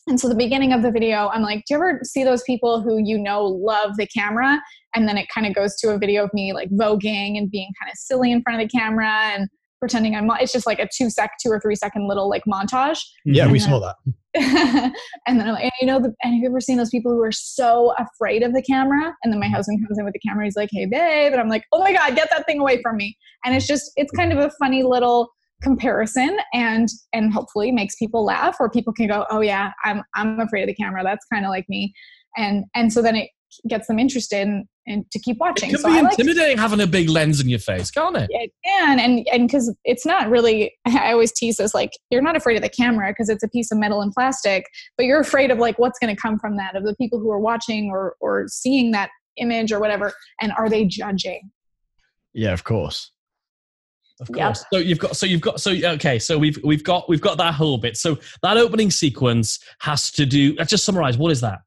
[0.07, 2.81] And so the beginning of the video, I'm like, do you ever see those people
[2.81, 4.59] who you know love the camera?
[4.95, 7.71] And then it kind of goes to a video of me like voguing and being
[7.81, 9.47] kind of silly in front of the camera and
[9.79, 10.29] pretending I'm.
[10.39, 12.99] It's just like a two sec, two or three second little like montage.
[13.25, 13.95] Yeah, And we then- saw that.
[14.35, 17.11] and then I'm like, and you know, the, and have you ever seen those people
[17.11, 19.11] who are so afraid of the camera?
[19.23, 19.55] And then my mm-hmm.
[19.55, 20.45] husband comes in with the camera.
[20.45, 22.97] He's like, "Hey, babe," and I'm like, "Oh my god, get that thing away from
[22.97, 27.95] me!" And it's just, it's kind of a funny little comparison, and and hopefully makes
[27.95, 31.03] people laugh, or people can go, "Oh yeah, I'm I'm afraid of the camera.
[31.03, 31.93] That's kind of like me,"
[32.37, 33.29] and and so then it
[33.67, 35.69] gets them interested and, and to keep It watching.
[35.71, 38.27] can so be I like intimidating having a big lens in your face, can't it?
[38.31, 42.35] it can and and because it's not really i always tease this like you're not
[42.35, 44.65] afraid of the camera because it's a piece of metal and plastic
[44.97, 47.31] but you're afraid of like what's going to come from that of the people who
[47.31, 51.41] are watching or or seeing that image or whatever and are they judging
[52.33, 53.11] Yeah, of course.
[54.21, 54.45] Of Yep.
[54.45, 54.65] course.
[54.73, 57.53] So you've got so you've got so okay, so we've we've got we've got that
[57.53, 57.95] whole bit.
[57.97, 61.17] So that opening sequence has to do let's just summarize.
[61.17, 61.59] What is that?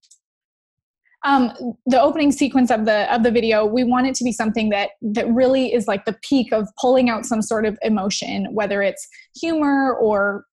[1.25, 1.53] um,
[1.87, 4.91] the opening sequence of the of the video we want it to be something that
[5.03, 9.07] that really is like the peak of pulling out some sort of emotion whether it's
[9.41, 10.45] humor or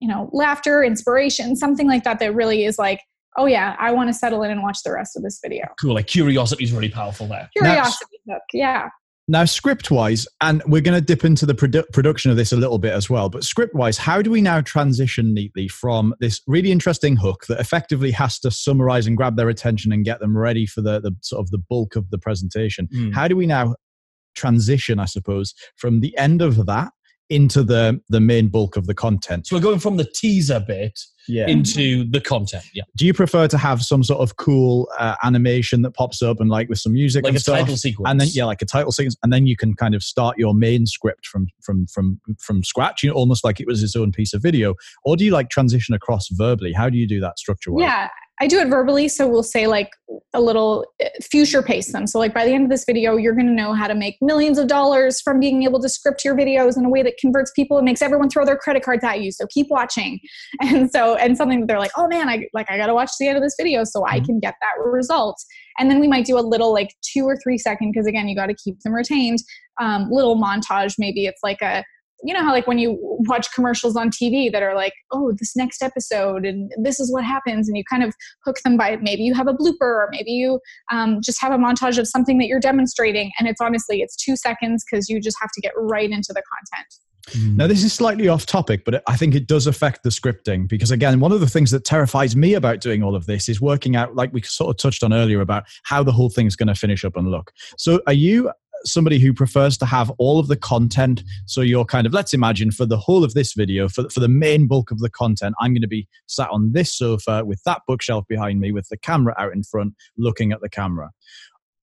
[0.00, 3.00] you know laughter inspiration something like that that really is like
[3.36, 5.94] oh yeah i want to settle in and watch the rest of this video Cool.
[5.94, 7.48] Like curiosity is really powerful there.
[7.56, 8.88] curiosity hook yeah
[9.30, 12.56] Now, script wise, and we're going to dip into the produ- production of this a
[12.56, 16.40] little bit as well, but script wise, how do we now transition neatly from this
[16.46, 20.36] really interesting hook that effectively has to summarize and grab their attention and get them
[20.36, 22.88] ready for the, the sort of the bulk of the presentation?
[22.88, 23.14] Mm.
[23.14, 23.76] How do we now
[24.34, 26.92] transition, I suppose, from the end of that
[27.28, 29.46] into the, the main bulk of the content?
[29.46, 31.46] So we're going from the teaser bit Yeah.
[31.46, 32.64] into the content.
[32.74, 32.84] Yeah.
[32.96, 36.48] do you prefer to have some sort of cool uh, animation that pops up and
[36.50, 37.58] like with some music Like and a stuff?
[37.60, 38.10] title sequence.
[38.10, 40.54] and then yeah like a title sequence and then you can kind of start your
[40.54, 44.10] main script from from from from scratch you know almost like it was its own
[44.12, 47.38] piece of video or do you like transition across verbally how do you do that
[47.38, 48.08] structure wise Yeah,
[48.40, 49.08] I do it verbally.
[49.08, 49.90] So we'll say like
[50.32, 52.06] a little uh, future pace them.
[52.06, 54.16] So like by the end of this video, you're going to know how to make
[54.20, 57.50] millions of dollars from being able to script your videos in a way that converts
[57.54, 59.32] people and makes everyone throw their credit cards at you.
[59.32, 60.20] So keep watching.
[60.60, 63.10] And so and something that they're like, oh man, I like I got to watch
[63.18, 65.36] the end of this video so I can get that result.
[65.78, 68.34] And then we might do a little like two or three second because again, you
[68.34, 69.38] got to keep them retained.
[69.80, 70.94] Um, little montage.
[70.98, 71.84] Maybe it's like a
[72.22, 75.54] you know how like when you watch commercials on TV that are like, oh, this
[75.56, 79.22] next episode and this is what happens, and you kind of hook them by maybe
[79.22, 80.60] you have a blooper or maybe you
[80.92, 84.36] um, just have a montage of something that you're demonstrating, and it's honestly it's two
[84.36, 86.86] seconds because you just have to get right into the content.
[87.56, 90.90] Now, this is slightly off topic, but I think it does affect the scripting because,
[90.90, 93.96] again, one of the things that terrifies me about doing all of this is working
[93.96, 96.74] out, like we sort of touched on earlier, about how the whole thing's going to
[96.74, 97.52] finish up and look.
[97.76, 98.50] So, are you
[98.84, 101.22] somebody who prefers to have all of the content?
[101.46, 104.28] So, you're kind of, let's imagine for the whole of this video, for, for the
[104.28, 107.82] main bulk of the content, I'm going to be sat on this sofa with that
[107.86, 111.10] bookshelf behind me, with the camera out in front, looking at the camera.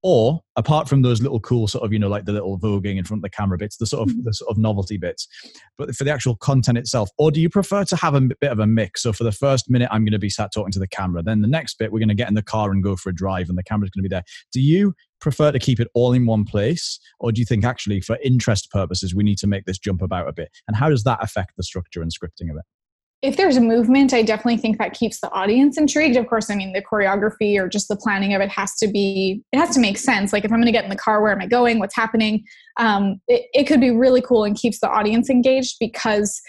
[0.07, 3.05] Or apart from those little cool sort of, you know, like the little voguing in
[3.05, 4.23] front of the camera bits, the sort of mm-hmm.
[4.23, 5.27] the sort of novelty bits,
[5.79, 8.59] but for the actual content itself, or do you prefer to have a bit of
[8.59, 9.01] a mix?
[9.01, 11.23] So for the first minute, I'm going to be sat talking to the camera.
[11.23, 13.15] Then the next bit, we're going to get in the car and go for a
[13.15, 14.23] drive, and the camera's going to be there.
[14.53, 14.93] Do you
[15.25, 18.69] prefer to keep it all in one place, or do you think actually, for interest
[18.69, 20.49] purposes, we need to make this jump about a bit?
[20.67, 22.65] And how does that affect the structure and scripting of it?
[23.21, 26.15] if there's a movement, I definitely think that keeps the audience intrigued.
[26.15, 29.41] Of course, I mean the choreography or just the planning of it has to be
[29.51, 30.31] it has to make sense.
[30.31, 31.79] Like if I'm going to get in the car, where am I going?
[31.79, 32.43] What's happening?
[32.77, 36.39] Um, it, it could be really cool and keeps the audience engaged because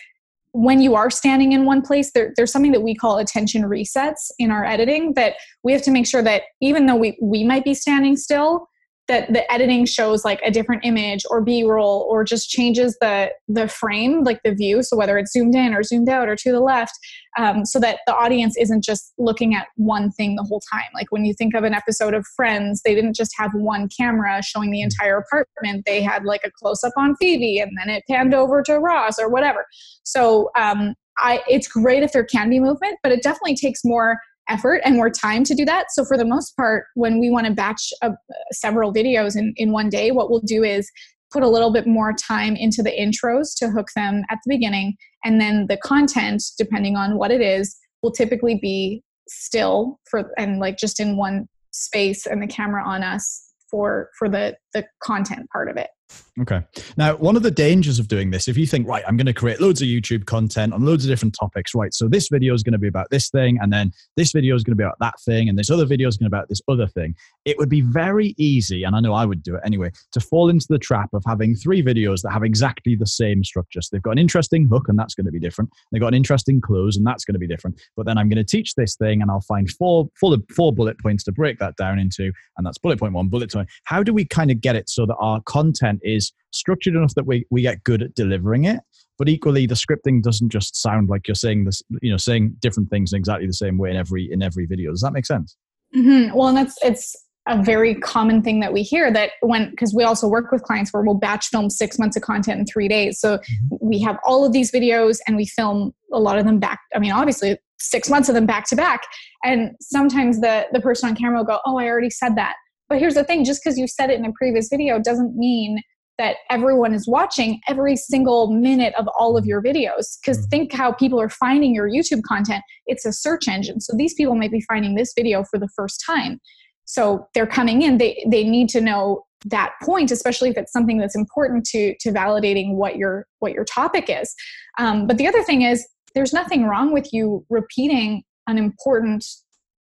[0.57, 4.31] when you are standing in one place, there, there's something that we call attention resets
[4.39, 7.63] in our editing that we have to make sure that even though we we might
[7.63, 8.67] be standing still,
[9.09, 13.69] that the editing shows like a different image or b-roll or just changes the the
[13.69, 14.83] frame like the view.
[14.83, 16.93] So whether it's zoomed in or zoomed out or to the left
[17.39, 20.89] um, so that the audience isn't just looking at one thing the whole time.
[20.95, 24.43] Like when you think of an episode of friends they didn't just have one camera
[24.43, 25.85] showing the entire apartment.
[25.87, 29.29] They had like a close-up on phoebe and then it panned over to ross or
[29.29, 29.67] whatever.
[30.05, 34.19] So um, I, it's great if there can be movement but it definitely takes more
[34.49, 35.87] effort and more time to do that.
[35.91, 38.11] So for the most part, when we want to batch uh,
[38.53, 40.91] several videos in, in one day, what we'll do is
[41.33, 44.97] put a little bit more time into the intros to hook them at the beginning.
[45.25, 50.61] And then the content, depending on what it is, will typically be still for and
[50.61, 55.49] like just in one space and the camera on us for for the the content
[55.51, 55.89] part of it.
[56.39, 56.61] Okay.
[56.99, 59.33] Now, one of the dangers of doing this, if you think, right, I'm going to
[59.33, 61.95] create loads of YouTube content on loads of different topics, right?
[61.95, 64.63] So this video is going to be about this thing, and then this video is
[64.63, 66.51] going to be about that thing, and this other video is going to be about
[66.51, 67.15] this other thing.
[67.47, 70.51] It would be very easy, and I know I would do it anyway, to fall
[70.51, 73.81] into the trap of having three videos that have exactly the same structure.
[73.81, 75.71] So they've got an interesting hook, and that's going to be different.
[75.91, 77.81] They've got an interesting close, and that's going to be different.
[77.97, 81.01] But then I'm going to teach this thing, and I'll find four, four, four bullet
[81.01, 83.71] points to break that down into, and that's bullet point one, bullet point.
[83.85, 87.27] How do we kind of get it so that our content is structured enough that
[87.27, 88.81] we, we get good at delivering it.
[89.19, 92.91] But equally the scripting doesn't just sound like you're saying this you know saying different
[92.91, 94.91] things in exactly the same way in every in every video.
[94.91, 95.57] Does that make sense?
[95.97, 96.35] Mm-hmm.
[96.35, 97.15] well and that's it's
[97.49, 100.93] a very common thing that we hear that when because we also work with clients
[100.93, 103.21] where we'll batch film six months of content in three days.
[103.21, 103.77] So mm-hmm.
[103.81, 106.99] we have all of these videos and we film a lot of them back i
[106.99, 109.03] mean obviously six months of them back to back.
[109.45, 112.57] And sometimes the the person on camera will go oh i already said that
[112.89, 115.81] but here's the thing just because you said it in a previous video doesn't mean
[116.19, 120.17] that everyone is watching every single minute of all of your videos.
[120.21, 120.49] Because mm-hmm.
[120.49, 122.63] think how people are finding your YouTube content.
[122.87, 123.81] It's a search engine.
[123.81, 126.41] So these people might be finding this video for the first time.
[126.85, 130.99] So they're coming in, they, they need to know that point, especially if it's something
[130.99, 134.35] that's important to, to validating what your, what your topic is.
[134.79, 139.27] Um, but the other thing is, there's nothing wrong with you repeating an important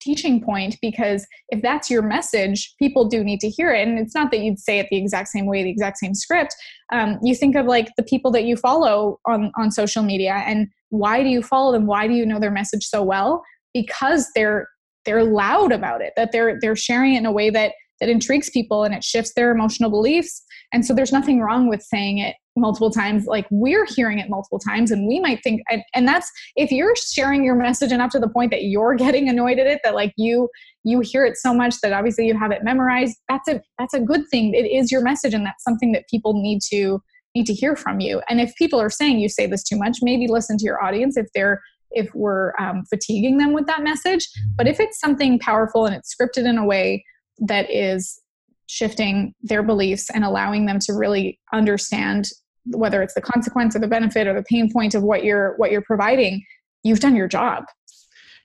[0.01, 3.87] teaching point because if that's your message, people do need to hear it.
[3.87, 6.55] And it's not that you'd say it the exact same way, the exact same script.
[6.93, 10.69] Um, you think of like the people that you follow on, on social media and
[10.91, 11.87] why do you follow them?
[11.87, 13.43] Why do you know their message so well?
[13.75, 14.69] Because they're
[15.05, 18.51] they're loud about it, that they're they're sharing it in a way that that intrigues
[18.51, 20.43] people and it shifts their emotional beliefs.
[20.73, 24.59] And so there's nothing wrong with saying it multiple times like we're hearing it multiple
[24.59, 28.19] times and we might think and, and that's if you're sharing your message enough to
[28.19, 30.49] the point that you're getting annoyed at it that like you
[30.85, 34.01] you hear it so much that obviously you have it memorized that's a that's a
[34.01, 34.55] good thing.
[34.55, 37.03] It is your message and that's something that people need to
[37.35, 38.23] need to hear from you.
[38.29, 41.17] And if people are saying you say this too much maybe listen to your audience
[41.17, 44.29] if they're if we're um, fatiguing them with that message.
[44.57, 47.05] But if it's something powerful and it's scripted in a way
[47.39, 48.21] that is
[48.67, 52.29] shifting their beliefs and allowing them to really understand
[52.71, 55.71] whether it's the consequence or the benefit or the pain point of what you're what
[55.71, 56.43] you're providing
[56.83, 57.65] you've done your job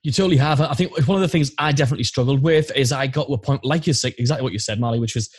[0.04, 0.60] you totally have.
[0.60, 3.38] I think one of the things I definitely struggled with is I got to a
[3.38, 5.30] point, like you said, exactly what you said, Marley, which was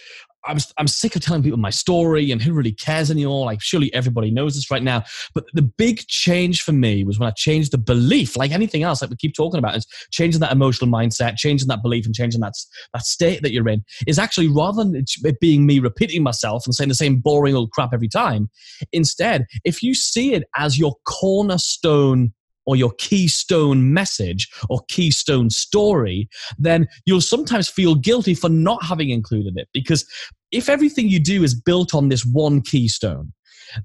[0.46, 3.46] I'm, I'm sick of telling people my story and who really cares anymore.
[3.46, 5.04] Like, surely everybody knows this right now.
[5.34, 9.00] But the big change for me was when I changed the belief, like anything else,
[9.00, 12.40] like we keep talking about, is changing that emotional mindset, changing that belief, and changing
[12.40, 12.54] that,
[12.92, 13.84] that state that you're in.
[14.06, 17.70] Is actually rather than it being me repeating myself and saying the same boring old
[17.72, 18.50] crap every time,
[18.92, 22.32] instead, if you see it as your cornerstone
[22.66, 29.10] or your keystone message or keystone story, then you'll sometimes feel guilty for not having
[29.10, 29.68] included it.
[29.72, 30.06] Because
[30.50, 33.32] if everything you do is built on this one keystone,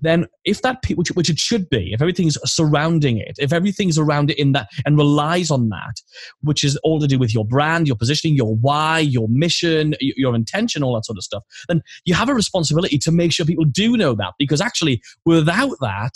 [0.02, 4.30] then if that which, which it should be if everything's surrounding it if everything's around
[4.30, 6.02] it in that and relies on that
[6.42, 10.36] which is all to do with your brand your positioning your why your mission your
[10.36, 13.66] intention all that sort of stuff then you have a responsibility to make sure people
[13.66, 16.14] do know that because actually without that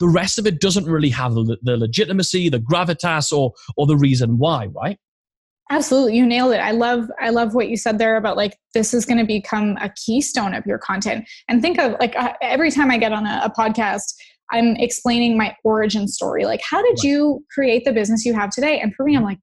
[0.00, 3.96] the rest of it doesn't really have the, the legitimacy, the gravitas, or or the
[3.96, 4.98] reason why, right?
[5.70, 6.58] Absolutely, you nailed it.
[6.60, 9.76] I love I love what you said there about like this is going to become
[9.80, 11.28] a keystone of your content.
[11.48, 14.14] And think of like uh, every time I get on a, a, podcast,
[14.50, 16.46] I'm explaining my origin story.
[16.46, 17.02] Like, how did right.
[17.02, 18.80] you create the business you have today?
[18.80, 19.40] And for me, I'm like,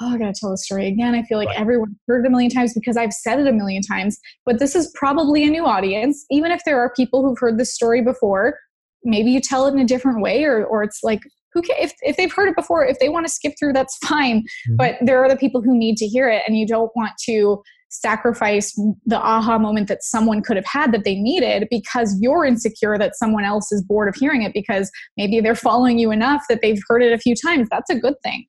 [0.00, 1.14] oh, I got to tell the story again.
[1.14, 1.58] I feel like right.
[1.58, 4.18] everyone heard it a million times because I've said it a million times.
[4.46, 7.74] But this is probably a new audience, even if there are people who've heard this
[7.74, 8.58] story before
[9.04, 11.20] maybe you tell it in a different way or or it's like
[11.52, 13.96] who can, if, if they've heard it before if they want to skip through that's
[14.04, 14.40] fine.
[14.40, 14.76] Mm-hmm.
[14.76, 17.62] but there are the people who need to hear it and you don't want to
[17.90, 18.74] sacrifice
[19.06, 23.14] the aha moment that someone could have had that they needed because you're insecure that
[23.14, 26.82] someone else is bored of hearing it because maybe they're following you enough that they've
[26.88, 27.68] heard it a few times.
[27.70, 28.46] That's a good thing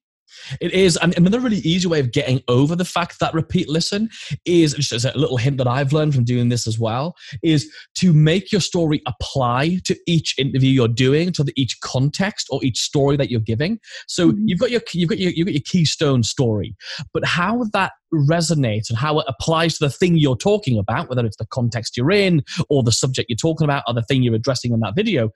[0.61, 0.97] it is.
[0.97, 4.09] And another really easy way of getting over the fact that repeat listen
[4.45, 7.71] is just as a little hint that I've learned from doing this as well is
[7.95, 12.63] to make your story apply to each interview you're doing, to the, each context or
[12.63, 13.79] each story that you're giving.
[14.07, 14.47] So mm-hmm.
[14.47, 16.75] you've got your you've got your you've got your keystone story,
[17.13, 21.25] but how that resonates and how it applies to the thing you're talking about, whether
[21.25, 24.35] it's the context you're in or the subject you're talking about or the thing you're
[24.35, 25.29] addressing in that video,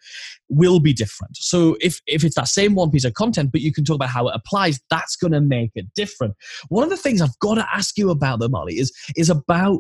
[0.49, 1.35] will be different.
[1.37, 4.09] So if, if it's that same one piece of content, but you can talk about
[4.09, 6.35] how it applies, that's going to make it different.
[6.69, 9.79] One of the things I've got to ask you about, though, Marley, is, is about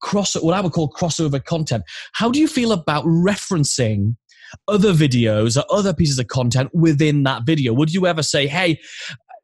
[0.00, 1.82] cross what I would call crossover content.
[2.12, 4.16] How do you feel about referencing
[4.66, 7.72] other videos or other pieces of content within that video?
[7.72, 8.80] Would you ever say, hey,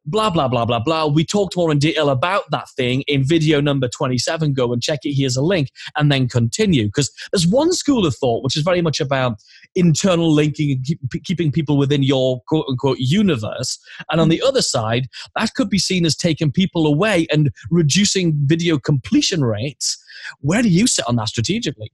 [0.06, 1.06] blah, blah, blah, blah, blah.
[1.06, 4.52] We talked more in detail about that thing in video number 27.
[4.52, 5.14] Go and check it.
[5.14, 6.86] Here's a link and then continue.
[6.86, 9.38] Because there's one school of thought which is very much about
[9.74, 13.78] internal linking and keep, keeping people within your quote unquote universe.
[14.10, 18.34] And on the other side, that could be seen as taking people away and reducing
[18.44, 20.02] video completion rates.
[20.40, 21.92] Where do you sit on that strategically?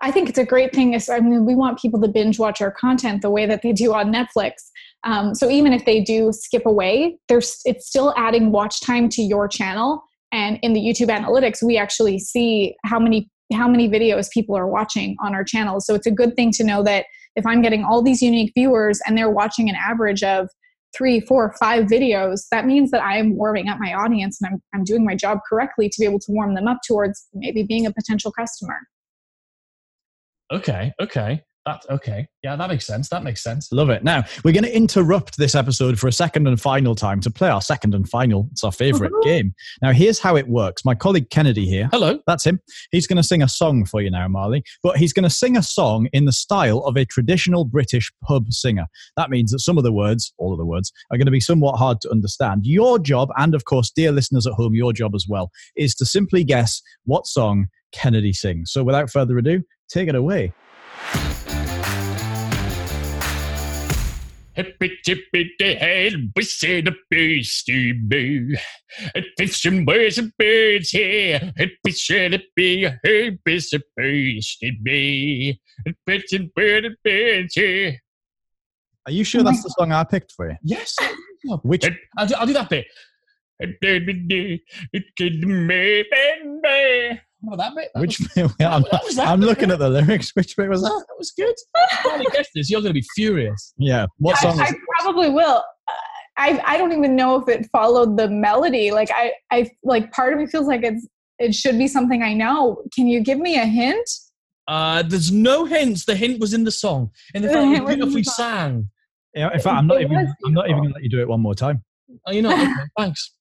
[0.00, 0.94] I think it's a great thing.
[0.94, 3.94] I mean, we want people to binge watch our content the way that they do
[3.94, 4.70] on Netflix.
[5.04, 9.22] Um, so even if they do skip away, there's it's still adding watch time to
[9.22, 10.02] your channel.
[10.32, 14.66] And in the YouTube analytics, we actually see how many how many videos people are
[14.66, 15.80] watching on our channel.
[15.80, 19.00] So it's a good thing to know that if I'm getting all these unique viewers
[19.06, 20.48] and they're watching an average of
[20.96, 24.84] three, four, five videos, that means that I'm warming up my audience and I'm, I'm
[24.84, 27.92] doing my job correctly to be able to warm them up towards maybe being a
[27.92, 28.80] potential customer.
[30.52, 31.42] Okay, okay.
[31.68, 32.26] That, okay.
[32.42, 33.10] Yeah, that makes sense.
[33.10, 33.70] That makes sense.
[33.72, 34.02] Love it.
[34.02, 37.50] Now, we're going to interrupt this episode for a second and final time to play
[37.50, 38.48] our second and final.
[38.52, 39.28] It's our favorite uh-huh.
[39.28, 39.54] game.
[39.82, 40.82] Now, here's how it works.
[40.86, 41.90] My colleague Kennedy here.
[41.92, 42.20] Hello.
[42.26, 42.58] That's him.
[42.90, 44.62] He's going to sing a song for you now, Marley.
[44.82, 48.50] But he's going to sing a song in the style of a traditional British pub
[48.50, 48.86] singer.
[49.18, 51.40] That means that some of the words, all of the words, are going to be
[51.40, 52.62] somewhat hard to understand.
[52.64, 56.06] Your job, and of course, dear listeners at home, your job as well, is to
[56.06, 58.72] simply guess what song Kennedy sings.
[58.72, 60.54] So without further ado, take it away.
[64.58, 68.56] Hippy tippy the head, we say the beastie boo.
[69.14, 71.52] It fits some boys and birds here.
[71.56, 75.60] Hippy should it be a hippy the beastie bee.
[75.86, 78.00] It fits some birds and birds here.
[79.06, 80.56] Are you sure that's the song I picked for you?
[80.64, 80.96] Yes.
[81.62, 82.86] Which It, I'll do, I'll do that bit.
[83.60, 85.46] it did
[87.42, 87.54] me do, it could me baby.
[87.54, 87.90] What about that bit?
[87.94, 88.44] That which was, bit?
[88.66, 90.30] I'm, that that I'm bit, looking at the lyrics.
[90.34, 91.04] Which bit was that?
[91.08, 91.54] that was good.
[92.02, 92.70] Finally guessed this.
[92.70, 93.74] You're going to be furious.
[93.78, 94.06] Yeah.
[94.18, 94.78] What I, song I is it?
[95.00, 95.62] probably will.
[95.88, 95.92] Uh,
[96.36, 98.90] I I don't even know if it followed the melody.
[98.90, 101.06] Like I I like part of me feels like it's
[101.38, 102.82] it should be something I know.
[102.94, 104.08] Can you give me a hint?
[104.66, 106.04] Uh, there's no hints.
[106.04, 107.10] The hint was in the song.
[107.34, 108.90] And in The fact, it hint was was in the beautifully sang.
[109.34, 110.34] Yeah, in fact, I'm not even.
[110.44, 111.82] I'm not even going to let you do it one more time.
[112.26, 113.34] Oh, you know, okay, thanks.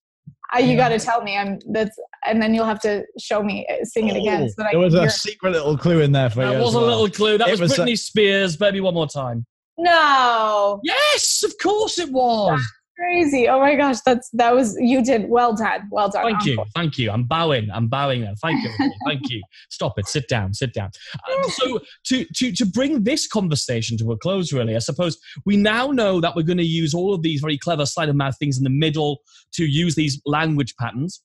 [0.54, 0.76] I, you Yeah.
[0.78, 1.38] got to tell me.
[1.38, 4.54] I'm that's and then you'll have to show me uh, sing it again Oh, so
[4.58, 6.48] that There can was a secret little clue in there for you.
[6.48, 6.88] That as was a well.
[6.88, 7.38] little clue.
[7.38, 8.56] That It was, was a- Britney Spears.
[8.58, 9.45] Baby, one more time.
[9.80, 12.60] No, Yes, of course it was.
[12.98, 13.48] Crazy!
[13.48, 16.24] Oh my gosh, that's that was you did well done, well done.
[16.32, 16.64] Thank you.
[16.76, 17.12] Thank you.
[17.12, 17.70] I'm bowing.
[17.72, 18.34] I'm bowing now.
[18.41, 18.89] Thank you.
[19.06, 19.41] Thank you.
[19.70, 20.08] Stop it.
[20.08, 20.54] Sit down.
[20.54, 20.89] Sit down.
[21.30, 25.58] Uh, so to, to, to bring this conversation to a close, really, I suppose we
[25.58, 28.38] now know that we're going to use all of these very clever sleight of mouth
[28.38, 29.20] things in the middle
[29.54, 31.22] to use these language patterns.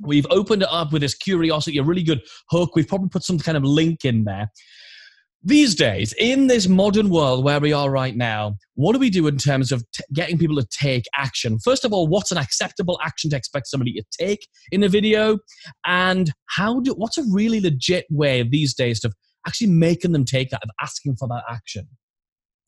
[0.00, 2.74] We've opened it up with this curiosity, a really good hook.
[2.74, 4.50] We've probably put some kind of link in there.
[5.44, 9.26] These days, in this modern world where we are right now, what do we do
[9.26, 11.58] in terms of t- getting people to take action?
[11.58, 15.38] First of all, what's an acceptable action to expect somebody to take in a video?
[15.84, 19.14] And how do what's a really legit way these days of
[19.44, 21.88] actually making them take that, of asking for that action?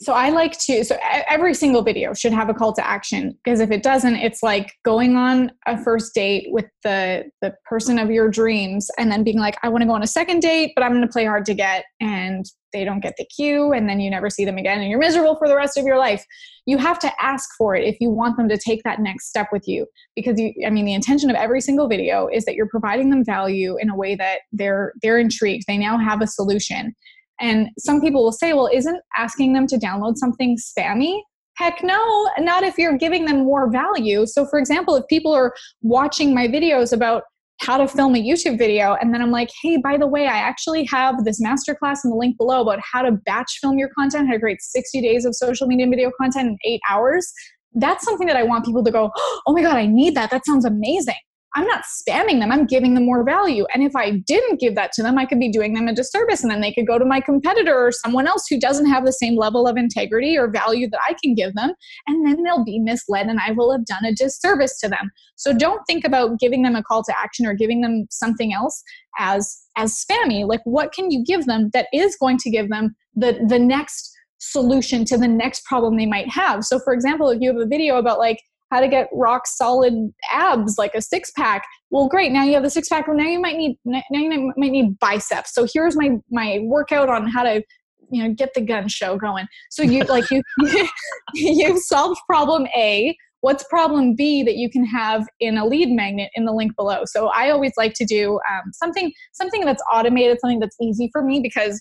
[0.03, 0.85] So I like to.
[0.85, 4.43] So every single video should have a call to action because if it doesn't, it's
[4.43, 9.23] like going on a first date with the the person of your dreams and then
[9.23, 11.25] being like, I want to go on a second date, but I'm going to play
[11.25, 14.59] hard to get, and they don't get the cue, and then you never see them
[14.59, 16.25] again, and you're miserable for the rest of your life.
[16.67, 19.47] You have to ask for it if you want them to take that next step
[19.53, 19.87] with you,
[20.17, 20.53] because you.
[20.67, 23.91] I mean, the intention of every single video is that you're providing them value in
[23.91, 25.67] a way that they're they're intrigued.
[25.69, 26.97] They now have a solution.
[27.41, 31.21] And some people will say, well, isn't asking them to download something spammy?
[31.57, 34.27] Heck no, not if you're giving them more value.
[34.27, 37.23] So, for example, if people are watching my videos about
[37.61, 40.37] how to film a YouTube video, and then I'm like, hey, by the way, I
[40.37, 44.27] actually have this masterclass in the link below about how to batch film your content,
[44.27, 47.33] how to create 60 days of social media video content in eight hours.
[47.73, 49.11] That's something that I want people to go,
[49.47, 50.31] oh my God, I need that.
[50.31, 51.15] That sounds amazing.
[51.55, 53.65] I'm not spamming them, I'm giving them more value.
[53.73, 56.43] And if I didn't give that to them, I could be doing them a disservice.
[56.43, 59.13] And then they could go to my competitor or someone else who doesn't have the
[59.13, 61.73] same level of integrity or value that I can give them.
[62.07, 65.11] And then they'll be misled and I will have done a disservice to them.
[65.37, 68.83] So don't think about giving them a call to action or giving them something else
[69.19, 70.47] as as spammy.
[70.47, 74.11] Like what can you give them that is going to give them the the next
[74.39, 76.65] solution to the next problem they might have.
[76.65, 78.41] So for example, if you have a video about like
[78.75, 81.65] how to get rock solid abs like a six pack.
[81.91, 83.07] Well great now you have the six pack.
[83.07, 85.55] Well now you might need now you might need biceps.
[85.55, 87.63] So here's my my workout on how to
[88.11, 89.47] you know get the gun show going.
[89.71, 90.43] So you like you
[91.35, 93.17] you've solved problem a.
[93.43, 97.03] What's problem b that you can have in a lead magnet in the link below?
[97.05, 101.23] So i always like to do um, something something that's automated something that's easy for
[101.23, 101.81] me because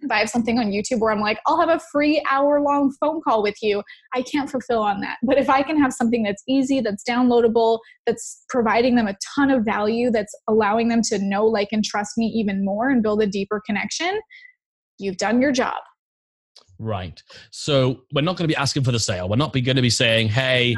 [0.00, 2.92] if I have something on YouTube where I'm like, I'll have a free hour long
[3.00, 3.82] phone call with you,
[4.14, 5.16] I can't fulfill on that.
[5.22, 9.50] But if I can have something that's easy, that's downloadable, that's providing them a ton
[9.50, 13.22] of value, that's allowing them to know, like, and trust me even more and build
[13.22, 14.20] a deeper connection,
[14.98, 15.78] you've done your job.
[16.78, 17.22] Right.
[17.50, 19.28] So we're not going to be asking for the sale.
[19.28, 20.76] We're not going to be saying, hey,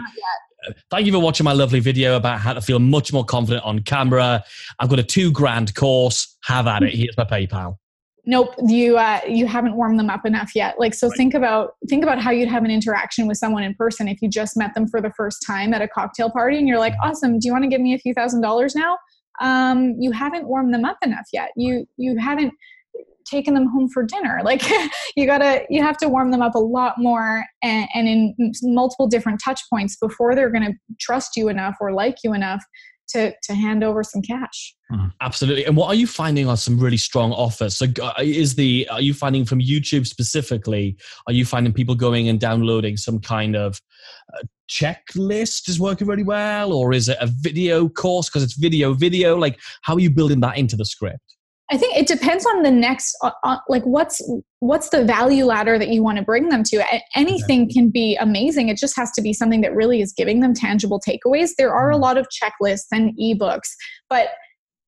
[0.67, 3.65] uh, thank you for watching my lovely video about how to feel much more confident
[3.65, 4.45] on camera.
[4.79, 6.37] I've got a two grand course.
[6.45, 6.95] Have at it.
[6.95, 7.79] Here's my PayPal.
[8.31, 10.79] Nope, you uh, you haven't warmed them up enough yet.
[10.79, 11.17] Like so, Right.
[11.17, 14.29] think about think about how you'd have an interaction with someone in person if you
[14.29, 17.39] just met them for the first time at a cocktail party, and you're like, "Awesome,
[17.39, 18.99] do you want to give me a few thousand dollars now?"
[19.41, 21.53] Um, you haven't warmed them up enough yet.
[21.57, 22.53] You you haven't
[23.25, 24.41] taken them home for dinner.
[24.45, 24.63] Like
[25.17, 29.07] you gotta you have to warm them up a lot more and, and in multiple
[29.07, 32.63] different touch points before they're going to trust you enough or like you enough
[33.09, 34.75] to to hand over some cash.
[35.21, 35.65] Absolutely.
[35.67, 37.77] And what are you finding are some really strong offers?
[37.77, 40.97] So, uh, is the are you finding from YouTube specifically?
[41.27, 43.81] Are you finding people going and downloading some kind of
[44.35, 48.95] uh, checklist is working really well, or is it a video course because it's video
[48.95, 49.37] video?
[49.37, 51.38] Like, how are you building that into the script?
[51.71, 54.23] I think it depends on the next, uh, uh, like what's
[54.61, 56.83] what's the value ladder that you want to bring them to.
[57.15, 58.69] Anything can be amazing.
[58.69, 61.51] It just has to be something that really is giving them tangible takeaways.
[61.59, 63.69] There are a lot of checklists and ebooks,
[64.09, 64.31] but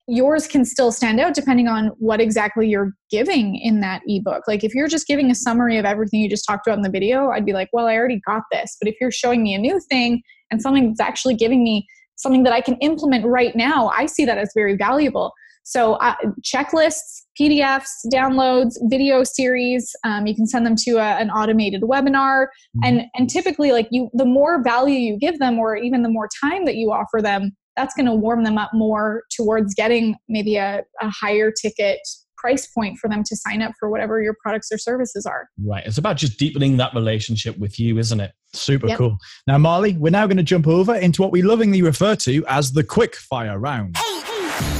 [0.08, 4.42] yours can still stand out depending on what exactly you're giving in that ebook.
[4.48, 6.90] Like if you're just giving a summary of everything you just talked about in the
[6.90, 8.76] video, I'd be like, well, I already got this.
[8.80, 12.42] But if you're showing me a new thing and something that's actually giving me something
[12.42, 15.32] that I can implement right now, I see that as very valuable.
[15.62, 19.94] So uh, checklists, PDFs, downloads, video series.
[20.04, 22.46] Um, you can send them to a, an automated webinar,
[22.82, 26.28] and and typically, like you, the more value you give them, or even the more
[26.42, 30.56] time that you offer them, that's going to warm them up more towards getting maybe
[30.56, 32.00] a, a higher ticket
[32.36, 35.48] price point for them to sign up for whatever your products or services are.
[35.62, 35.84] Right.
[35.86, 38.32] It's about just deepening that relationship with you, isn't it?
[38.54, 38.98] Super Yep.
[38.98, 39.18] cool.
[39.46, 42.72] Now, Marley, we're now going to jump over into what we lovingly refer to as
[42.72, 43.96] the quick fire round.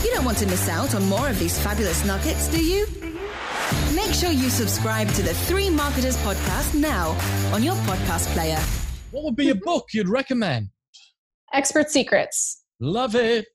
[0.03, 2.87] You don't want to miss out on more of these fabulous nuggets, do you?
[3.95, 7.11] Make sure you subscribe to the Three Marketers podcast now
[7.53, 8.59] on your podcast player.
[9.11, 10.71] What would be a book you'd recommend?
[11.53, 12.63] Expert secrets.
[12.81, 13.47] Love it.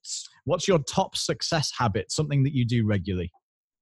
[0.44, 2.12] What's your top success habit?
[2.12, 3.32] Something that you do regularly.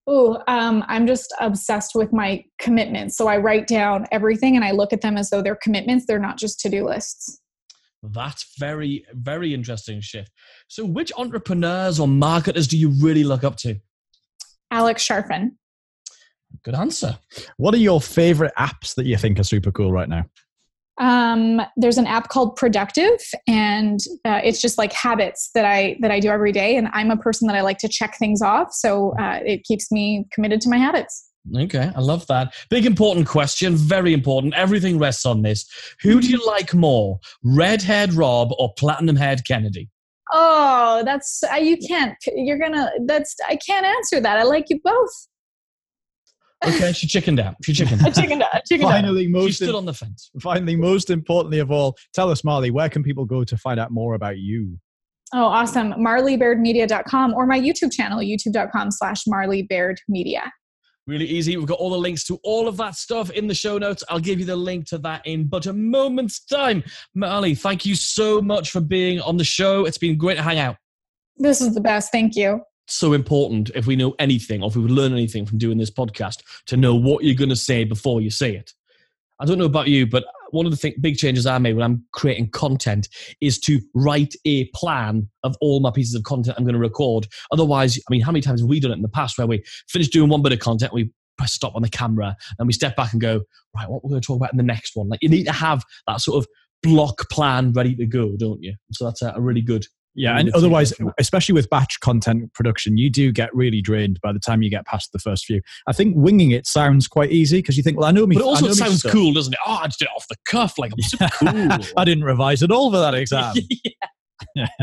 [0.08, 3.16] Ooh, um, I'm just obsessed with my commitments.
[3.16, 6.06] So I write down everything and I look at them as though they're commitments.
[6.06, 7.40] They're not just to do lists.
[8.12, 10.30] That's very, very interesting shift.
[10.68, 13.76] So, which entrepreneurs or marketers do you really look up to?
[14.70, 15.52] Alex Charfen.
[16.64, 17.18] Good answer.
[17.56, 20.24] What are your favorite apps that you think are super cool right now?
[21.00, 26.10] Um, there's an app called Productive, and uh, it's just like habits that I that
[26.10, 26.76] I do every day.
[26.76, 29.90] And I'm a person that I like to check things off, so uh, it keeps
[29.90, 31.30] me committed to my habits.
[31.56, 32.54] Okay, I love that.
[32.70, 34.54] Big important question, very important.
[34.54, 35.66] Everything rests on this.
[36.02, 39.90] Who do you like more, redhead Rob or platinum haired Kennedy?
[40.32, 42.16] Oh, that's uh, you can't.
[42.34, 42.90] You're gonna.
[43.06, 44.38] That's I can't answer that.
[44.38, 45.10] I like you both.
[46.66, 47.56] Okay, she chickened out.
[47.62, 48.48] She chickened I chickened out.
[48.54, 48.92] I chickened out.
[48.92, 50.30] Finally, She most stood on the fence.
[50.40, 53.90] finally, most importantly of all, tell us, Marley, where can people go to find out
[53.90, 54.78] more about you?
[55.34, 55.92] Oh, awesome.
[55.94, 60.42] MarleyBairdMedia.com or my YouTube channel, youtube.com slash MarleyBairdMedia.
[61.06, 61.56] Really easy.
[61.56, 64.02] We've got all the links to all of that stuff in the show notes.
[64.08, 66.82] I'll give you the link to that in but a moment's time.
[67.14, 69.84] Marley, thank you so much for being on the show.
[69.84, 70.76] It's been great to hang out.
[71.36, 72.10] This is the best.
[72.10, 72.62] Thank you.
[72.86, 75.90] so important if we know anything or if we would learn anything from doing this
[75.90, 78.72] podcast to know what you're going to say before you say it.
[79.40, 81.84] I don't know about you, but one of the th- big changes I made when
[81.84, 83.08] I'm creating content
[83.40, 87.26] is to write a plan of all my pieces of content I'm going to record.
[87.52, 89.62] Otherwise, I mean, how many times have we done it in the past where we
[89.88, 92.96] finish doing one bit of content, we press stop on the camera, and we step
[92.96, 93.40] back and go,
[93.74, 95.08] right, what we're going to talk about in the next one?
[95.08, 96.48] Like, you need to have that sort of
[96.82, 98.74] block plan ready to go, don't you?
[98.92, 99.86] So that's a, a really good
[100.16, 104.38] Yeah, and otherwise, especially with batch content production, you do get really drained by the
[104.38, 105.60] time you get past the first few.
[105.88, 108.36] I think winging it sounds quite easy because you think, well, I know me.
[108.36, 109.10] But also, it sounds stuff.
[109.12, 109.58] cool, doesn't it?
[109.66, 111.86] Oh, I just did it off the cuff, like I'm super cool.
[111.96, 113.54] I didn't revise at all for that exam.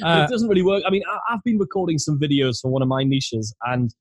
[0.00, 0.82] But Uh, it doesn't really work.
[0.84, 3.94] I mean, I- I've been recording some videos for one of my niches, and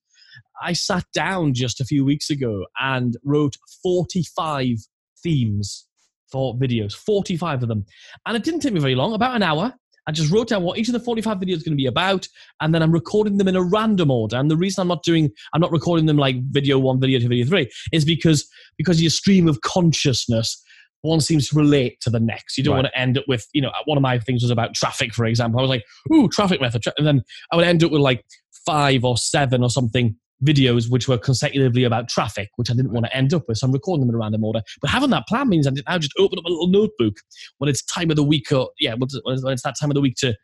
[0.60, 4.78] I sat down just a few weeks ago and wrote 45
[5.22, 5.86] themes
[6.32, 7.86] for videos, 45 of them.
[8.26, 9.74] And it didn't take me very long, about an hour.
[10.08, 12.28] I just wrote down what each of the 45 videos is going to be about,
[12.62, 14.36] and then I'm recording them in a random order.
[14.38, 17.30] And the reason I'm not doing, I'm not recording them like video one, video two,
[17.30, 18.48] video three, is because
[18.78, 20.62] because your stream of consciousness,
[21.02, 22.58] one seems to relate to the next.
[22.58, 22.84] You don't Right.
[22.84, 25.26] want to end up with, you know, one of my things was about traffic, for
[25.26, 25.60] example.
[25.60, 25.84] I was like,
[26.14, 28.26] ooh, traffic method, tra-" and then I would end up with like
[28.66, 33.06] five or seven or something videos which were consecutively about traffic, which I didn't want
[33.06, 33.58] to end up with.
[33.58, 34.62] So I'm recording them in a random order.
[34.82, 37.18] But having that plan means I now just open up a little notebook
[37.58, 39.08] when it's time of the week or yeah, when
[39.54, 40.36] it's that time of the week to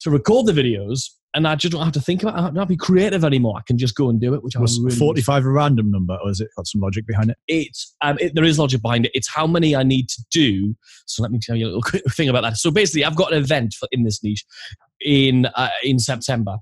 [0.00, 1.10] to record the videos.
[1.32, 2.38] And I just don't have to think about it.
[2.38, 3.54] I don't have to be creative anymore.
[3.56, 6.18] I can just go and do it, which Was I'm really 45 a random number,
[6.20, 7.36] or has it got some logic behind it?
[7.46, 9.12] it's um, it, there is logic behind it.
[9.14, 10.74] It's how many I need to do.
[11.06, 12.56] So let me tell you a little quick thing about that.
[12.56, 14.44] So basically, I've got an event for, in this niche
[15.00, 16.58] in uh, in September,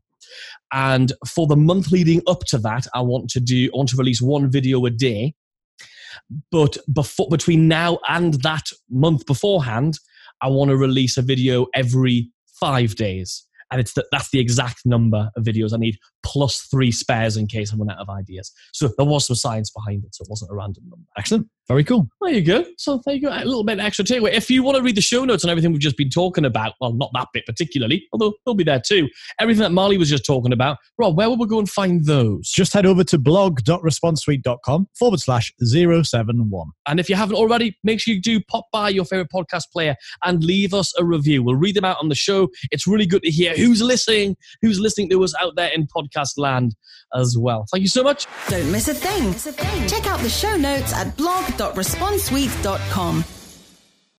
[0.72, 3.96] and for the month leading up to that, I want to do I want to
[3.96, 5.34] release one video a day.
[6.50, 9.98] But before between now and that month beforehand,
[10.42, 13.44] I want to release a video every five days.
[13.70, 17.46] And it's the, that's the exact number of videos I need, plus three spares in
[17.46, 18.50] case I run out of ideas.
[18.72, 21.04] So there was some science behind it, so it wasn't a random number.
[21.18, 21.48] Excellent.
[21.68, 22.08] Very cool.
[22.22, 22.64] There you go.
[22.78, 23.28] So there you go.
[23.28, 24.32] A little bit extra takeaway.
[24.32, 26.72] If you want to read the show notes and everything we've just been talking about,
[26.80, 29.06] well, not that bit particularly, although they'll be there too.
[29.38, 32.48] Everything that Marley was just talking about, Rob, where will we go and find those?
[32.48, 36.70] Just head over to blog.responsesuite.com forward slash 071.
[36.86, 39.94] And if you haven't already, make sure you do pop by your favorite podcast player
[40.24, 41.42] and leave us a review.
[41.42, 42.48] We'll read them out on the show.
[42.70, 46.38] It's really good to hear who's listening, who's listening to us out there in podcast
[46.38, 46.74] land
[47.14, 47.66] as well.
[47.70, 48.26] Thank you so much.
[48.48, 49.34] Don't miss a thing.
[49.86, 51.14] Check out the show notes at
[51.58, 53.37] blog.responsesuite.com.